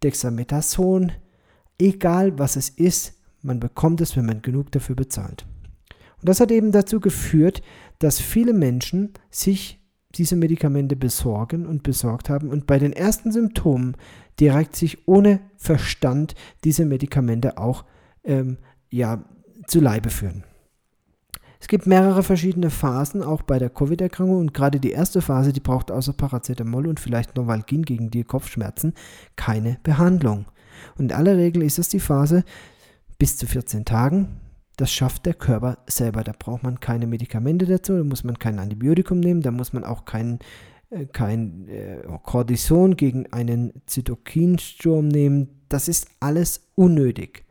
Dexamethason, 0.02 1.12
egal 1.78 2.38
was 2.38 2.56
es 2.56 2.68
ist, 2.68 3.14
man 3.40 3.60
bekommt 3.60 4.02
es, 4.02 4.14
wenn 4.14 4.26
man 4.26 4.42
genug 4.42 4.72
dafür 4.72 4.94
bezahlt. 4.94 5.46
Und 6.20 6.28
das 6.28 6.38
hat 6.38 6.50
eben 6.50 6.70
dazu 6.70 7.00
geführt, 7.00 7.62
dass 7.98 8.20
viele 8.20 8.52
Menschen 8.52 9.14
sich 9.30 9.79
diese 10.16 10.36
Medikamente 10.36 10.96
besorgen 10.96 11.66
und 11.66 11.82
besorgt 11.82 12.28
haben 12.28 12.48
und 12.48 12.66
bei 12.66 12.78
den 12.78 12.92
ersten 12.92 13.32
Symptomen 13.32 13.96
direkt 14.38 14.74
sich 14.74 15.06
ohne 15.06 15.40
Verstand 15.56 16.34
diese 16.64 16.84
Medikamente 16.84 17.58
auch 17.58 17.84
ähm, 18.24 18.58
ja, 18.90 19.24
zu 19.66 19.80
Leibe 19.80 20.10
führen. 20.10 20.44
Es 21.60 21.68
gibt 21.68 21.86
mehrere 21.86 22.22
verschiedene 22.22 22.70
Phasen, 22.70 23.22
auch 23.22 23.42
bei 23.42 23.58
der 23.58 23.68
Covid-Erkrankung. 23.68 24.38
Und 24.38 24.54
gerade 24.54 24.80
die 24.80 24.92
erste 24.92 25.20
Phase, 25.20 25.52
die 25.52 25.60
braucht 25.60 25.90
außer 25.90 26.14
Paracetamol 26.14 26.86
und 26.86 26.98
vielleicht 26.98 27.36
Novalgin 27.36 27.82
gegen 27.82 28.10
die 28.10 28.24
Kopfschmerzen 28.24 28.94
keine 29.36 29.78
Behandlung. 29.82 30.46
Und 30.96 31.12
in 31.12 31.16
aller 31.16 31.36
Regel 31.36 31.62
ist 31.62 31.78
es 31.78 31.90
die 31.90 32.00
Phase 32.00 32.44
bis 33.18 33.36
zu 33.36 33.46
14 33.46 33.84
Tagen. 33.84 34.40
Das 34.80 34.90
schafft 34.90 35.26
der 35.26 35.34
Körper 35.34 35.76
selber. 35.86 36.24
Da 36.24 36.32
braucht 36.32 36.62
man 36.62 36.80
keine 36.80 37.06
Medikamente 37.06 37.66
dazu, 37.66 37.98
da 37.98 38.02
muss 38.02 38.24
man 38.24 38.38
kein 38.38 38.58
Antibiotikum 38.58 39.20
nehmen, 39.20 39.42
da 39.42 39.50
muss 39.50 39.74
man 39.74 39.84
auch 39.84 40.06
keinen 40.06 40.38
äh, 40.88 41.04
kein 41.04 41.68
äh, 41.68 41.98
Cortison 42.22 42.96
gegen 42.96 43.30
einen 43.30 43.74
Zytokinsturm 43.84 45.06
nehmen. 45.06 45.60
Das 45.68 45.86
ist 45.86 46.08
alles 46.20 46.62
unnötig. 46.76 47.44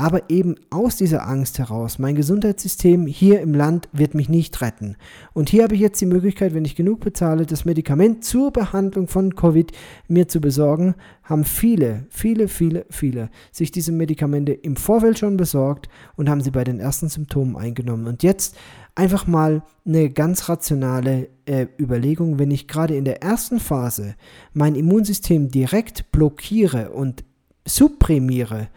Aber 0.00 0.30
eben 0.30 0.54
aus 0.70 0.96
dieser 0.96 1.28
Angst 1.28 1.58
heraus, 1.58 1.98
mein 1.98 2.14
Gesundheitssystem 2.14 3.06
hier 3.06 3.42
im 3.42 3.52
Land 3.52 3.86
wird 3.92 4.14
mich 4.14 4.30
nicht 4.30 4.62
retten. 4.62 4.96
Und 5.34 5.50
hier 5.50 5.62
habe 5.62 5.74
ich 5.74 5.80
jetzt 5.82 6.00
die 6.00 6.06
Möglichkeit, 6.06 6.54
wenn 6.54 6.64
ich 6.64 6.74
genug 6.74 7.00
bezahle, 7.00 7.44
das 7.44 7.66
Medikament 7.66 8.24
zur 8.24 8.50
Behandlung 8.50 9.08
von 9.08 9.34
Covid 9.34 9.72
mir 10.08 10.26
zu 10.26 10.40
besorgen, 10.40 10.94
haben 11.22 11.44
viele, 11.44 12.06
viele, 12.08 12.48
viele, 12.48 12.86
viele 12.88 13.28
sich 13.52 13.72
diese 13.72 13.92
Medikamente 13.92 14.52
im 14.52 14.76
Vorfeld 14.76 15.18
schon 15.18 15.36
besorgt 15.36 15.90
und 16.16 16.30
haben 16.30 16.40
sie 16.40 16.50
bei 16.50 16.64
den 16.64 16.80
ersten 16.80 17.10
Symptomen 17.10 17.54
eingenommen. 17.54 18.06
Und 18.06 18.22
jetzt 18.22 18.56
einfach 18.94 19.26
mal 19.26 19.62
eine 19.84 20.08
ganz 20.08 20.48
rationale 20.48 21.28
äh, 21.44 21.66
Überlegung, 21.78 22.38
wenn 22.38 22.50
ich 22.50 22.68
gerade 22.68 22.96
in 22.96 23.04
der 23.04 23.22
ersten 23.22 23.60
Phase 23.60 24.14
mein 24.54 24.76
Immunsystem 24.76 25.50
direkt 25.50 26.10
blockiere 26.10 26.88
und 26.88 27.22
supprimiere, 27.66 28.68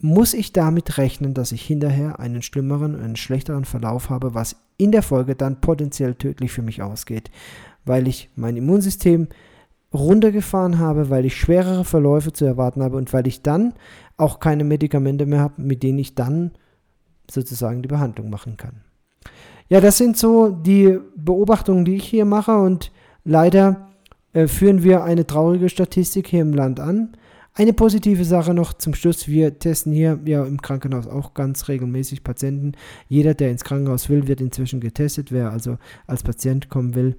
muss 0.00 0.34
ich 0.34 0.52
damit 0.52 0.98
rechnen, 0.98 1.34
dass 1.34 1.52
ich 1.52 1.62
hinterher 1.62 2.20
einen 2.20 2.42
schlimmeren, 2.42 2.98
einen 2.98 3.16
schlechteren 3.16 3.64
Verlauf 3.64 4.10
habe, 4.10 4.34
was 4.34 4.56
in 4.78 4.92
der 4.92 5.02
Folge 5.02 5.34
dann 5.34 5.60
potenziell 5.60 6.14
tödlich 6.14 6.52
für 6.52 6.62
mich 6.62 6.82
ausgeht, 6.82 7.30
weil 7.84 8.08
ich 8.08 8.30
mein 8.34 8.56
Immunsystem 8.56 9.28
runtergefahren 9.92 10.78
habe, 10.78 11.10
weil 11.10 11.24
ich 11.24 11.36
schwerere 11.36 11.84
Verläufe 11.84 12.32
zu 12.32 12.44
erwarten 12.44 12.82
habe 12.82 12.96
und 12.96 13.12
weil 13.12 13.26
ich 13.26 13.42
dann 13.42 13.74
auch 14.16 14.40
keine 14.40 14.64
Medikamente 14.64 15.26
mehr 15.26 15.40
habe, 15.40 15.60
mit 15.60 15.82
denen 15.82 15.98
ich 15.98 16.14
dann 16.14 16.52
sozusagen 17.30 17.82
die 17.82 17.88
Behandlung 17.88 18.30
machen 18.30 18.56
kann. 18.56 18.82
Ja, 19.68 19.80
das 19.80 19.98
sind 19.98 20.16
so 20.16 20.50
die 20.50 20.98
Beobachtungen, 21.16 21.84
die 21.84 21.96
ich 21.96 22.04
hier 22.04 22.24
mache 22.24 22.56
und 22.56 22.90
leider 23.24 23.88
äh, 24.32 24.46
führen 24.46 24.82
wir 24.82 25.04
eine 25.04 25.26
traurige 25.26 25.68
Statistik 25.68 26.28
hier 26.28 26.42
im 26.42 26.54
Land 26.54 26.80
an. 26.80 27.16
Eine 27.52 27.72
positive 27.72 28.24
Sache 28.24 28.54
noch 28.54 28.74
zum 28.74 28.94
Schluss. 28.94 29.26
Wir 29.26 29.58
testen 29.58 29.92
hier 29.92 30.20
ja 30.24 30.44
im 30.44 30.62
Krankenhaus 30.62 31.06
auch 31.06 31.34
ganz 31.34 31.68
regelmäßig 31.68 32.22
Patienten. 32.22 32.72
Jeder, 33.08 33.34
der 33.34 33.50
ins 33.50 33.64
Krankenhaus 33.64 34.08
will, 34.08 34.28
wird 34.28 34.40
inzwischen 34.40 34.80
getestet, 34.80 35.32
wer 35.32 35.50
also 35.50 35.76
als 36.06 36.22
Patient 36.22 36.68
kommen 36.68 36.94
will. 36.94 37.16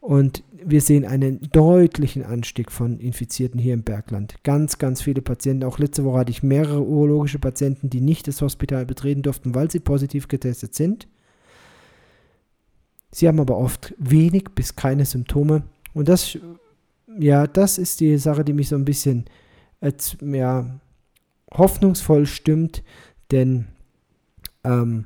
Und 0.00 0.44
wir 0.62 0.80
sehen 0.80 1.04
einen 1.06 1.40
deutlichen 1.50 2.24
Anstieg 2.24 2.70
von 2.70 3.00
Infizierten 3.00 3.58
hier 3.58 3.74
im 3.74 3.82
Bergland. 3.82 4.36
Ganz, 4.42 4.78
ganz 4.78 5.02
viele 5.02 5.22
Patienten. 5.22 5.64
Auch 5.64 5.78
letzte 5.78 6.04
Woche 6.04 6.18
hatte 6.18 6.30
ich 6.30 6.42
mehrere 6.42 6.82
urologische 6.82 7.38
Patienten, 7.38 7.90
die 7.90 8.02
nicht 8.02 8.28
das 8.28 8.42
Hospital 8.42 8.84
betreten 8.84 9.22
durften, 9.22 9.54
weil 9.54 9.70
sie 9.70 9.80
positiv 9.80 10.28
getestet 10.28 10.74
sind. 10.74 11.08
Sie 13.10 13.26
haben 13.26 13.40
aber 13.40 13.56
oft 13.56 13.94
wenig 13.98 14.44
bis 14.54 14.76
keine 14.76 15.04
Symptome. 15.04 15.64
Und 15.94 16.08
das, 16.08 16.38
ja, 17.18 17.46
das 17.46 17.78
ist 17.78 18.00
die 18.00 18.18
Sache, 18.18 18.44
die 18.44 18.52
mich 18.52 18.68
so 18.68 18.76
ein 18.76 18.84
bisschen 18.84 19.24
als, 19.84 20.16
ja, 20.22 20.80
hoffnungsvoll 21.52 22.26
stimmt, 22.26 22.82
denn 23.30 23.66
ähm, 24.64 25.04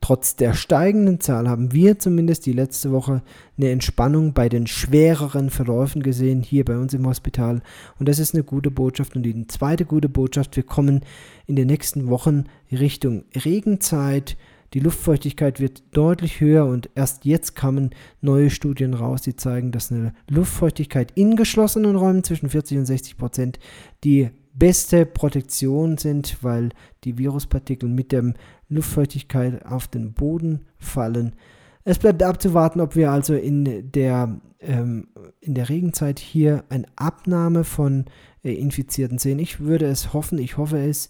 trotz 0.00 0.34
der 0.34 0.54
steigenden 0.54 1.20
Zahl 1.20 1.48
haben 1.48 1.72
wir 1.72 1.98
zumindest 1.98 2.46
die 2.46 2.52
letzte 2.52 2.90
Woche 2.90 3.22
eine 3.58 3.70
Entspannung 3.70 4.32
bei 4.32 4.48
den 4.48 4.66
schwereren 4.66 5.50
Verläufen 5.50 6.02
gesehen, 6.02 6.42
hier 6.42 6.64
bei 6.64 6.78
uns 6.78 6.94
im 6.94 7.06
Hospital. 7.06 7.60
Und 7.98 8.08
das 8.08 8.18
ist 8.18 8.34
eine 8.34 8.44
gute 8.44 8.70
Botschaft. 8.70 9.14
Und 9.14 9.24
die 9.24 9.46
zweite 9.46 9.84
gute 9.84 10.08
Botschaft, 10.08 10.56
wir 10.56 10.62
kommen 10.62 11.02
in 11.46 11.54
den 11.56 11.66
nächsten 11.66 12.08
Wochen 12.08 12.44
Richtung 12.72 13.24
Regenzeit. 13.34 14.36
Die 14.76 14.82
Luftfeuchtigkeit 14.82 15.58
wird 15.58 15.84
deutlich 15.96 16.42
höher 16.42 16.66
und 16.66 16.90
erst 16.94 17.24
jetzt 17.24 17.56
kamen 17.56 17.94
neue 18.20 18.50
Studien 18.50 18.92
raus, 18.92 19.22
die 19.22 19.34
zeigen, 19.34 19.72
dass 19.72 19.90
eine 19.90 20.12
Luftfeuchtigkeit 20.28 21.12
in 21.14 21.34
geschlossenen 21.34 21.96
Räumen 21.96 22.22
zwischen 22.24 22.50
40 22.50 22.80
und 22.80 22.84
60 22.84 23.16
Prozent 23.16 23.58
die 24.04 24.28
beste 24.52 25.06
Protektion 25.06 25.96
sind, 25.96 26.36
weil 26.42 26.72
die 27.04 27.16
Viruspartikel 27.16 27.88
mit 27.88 28.12
der 28.12 28.34
Luftfeuchtigkeit 28.68 29.64
auf 29.64 29.88
den 29.88 30.12
Boden 30.12 30.66
fallen. 30.76 31.36
Es 31.84 31.98
bleibt 31.98 32.22
abzuwarten, 32.22 32.82
ob 32.82 32.96
wir 32.96 33.10
also 33.10 33.32
in 33.32 33.90
der, 33.92 34.42
ähm, 34.60 35.08
in 35.40 35.54
der 35.54 35.70
Regenzeit 35.70 36.18
hier 36.18 36.64
eine 36.68 36.84
Abnahme 36.96 37.64
von 37.64 38.04
äh, 38.44 38.52
Infizierten 38.52 39.16
sehen. 39.16 39.38
Ich 39.38 39.58
würde 39.58 39.86
es 39.86 40.12
hoffen, 40.12 40.36
ich 40.38 40.58
hoffe 40.58 40.80
es. 40.80 41.08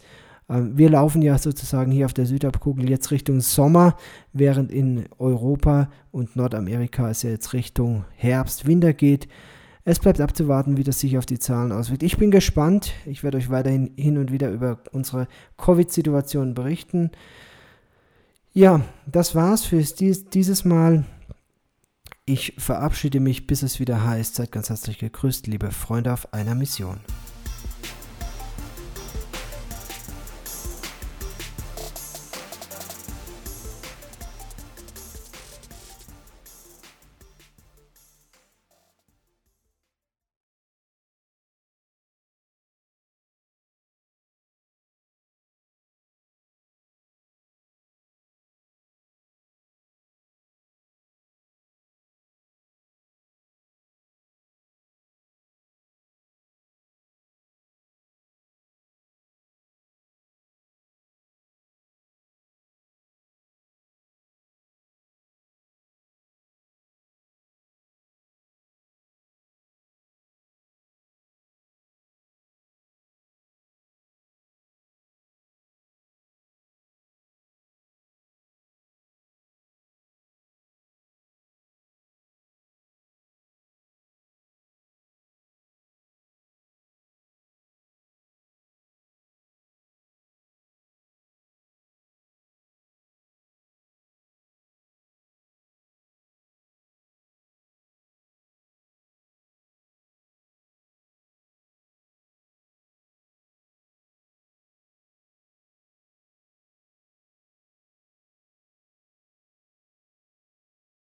Ähm, 0.48 0.76
wir 0.76 0.90
laufen 0.90 1.22
ja 1.22 1.38
sozusagen 1.38 1.92
hier 1.92 2.06
auf 2.06 2.14
der 2.14 2.26
Südhalbkugel 2.26 2.88
jetzt 2.88 3.10
Richtung 3.10 3.40
Sommer, 3.40 3.96
während 4.32 4.70
in 4.70 5.06
Europa 5.18 5.90
und 6.10 6.36
Nordamerika 6.36 7.10
es 7.10 7.22
ja 7.22 7.30
jetzt 7.30 7.52
Richtung 7.52 8.04
Herbst, 8.14 8.66
Winter 8.66 8.92
geht. 8.92 9.28
Es 9.84 10.00
bleibt 10.00 10.20
abzuwarten, 10.20 10.76
wie 10.76 10.82
das 10.82 10.98
sich 10.98 11.16
auf 11.16 11.26
die 11.26 11.38
Zahlen 11.38 11.70
auswirkt. 11.70 12.02
Ich 12.02 12.18
bin 12.18 12.32
gespannt. 12.32 12.92
Ich 13.04 13.22
werde 13.22 13.38
euch 13.38 13.50
weiterhin 13.50 13.92
hin 13.96 14.18
und 14.18 14.32
wieder 14.32 14.50
über 14.50 14.80
unsere 14.90 15.28
Covid-Situation 15.58 16.54
berichten. 16.54 17.12
Ja, 18.52 18.80
das 19.06 19.36
war's 19.36 19.64
für 19.64 19.80
dieses 19.80 20.64
Mal. 20.64 21.04
Ich 22.24 22.54
verabschiede 22.58 23.20
mich, 23.20 23.46
bis 23.46 23.62
es 23.62 23.78
wieder 23.78 24.04
heißt. 24.04 24.34
Seid 24.34 24.50
ganz 24.50 24.70
herzlich 24.70 24.98
gegrüßt, 24.98 25.46
liebe 25.46 25.70
Freunde 25.70 26.12
auf 26.12 26.32
einer 26.34 26.56
Mission. 26.56 26.98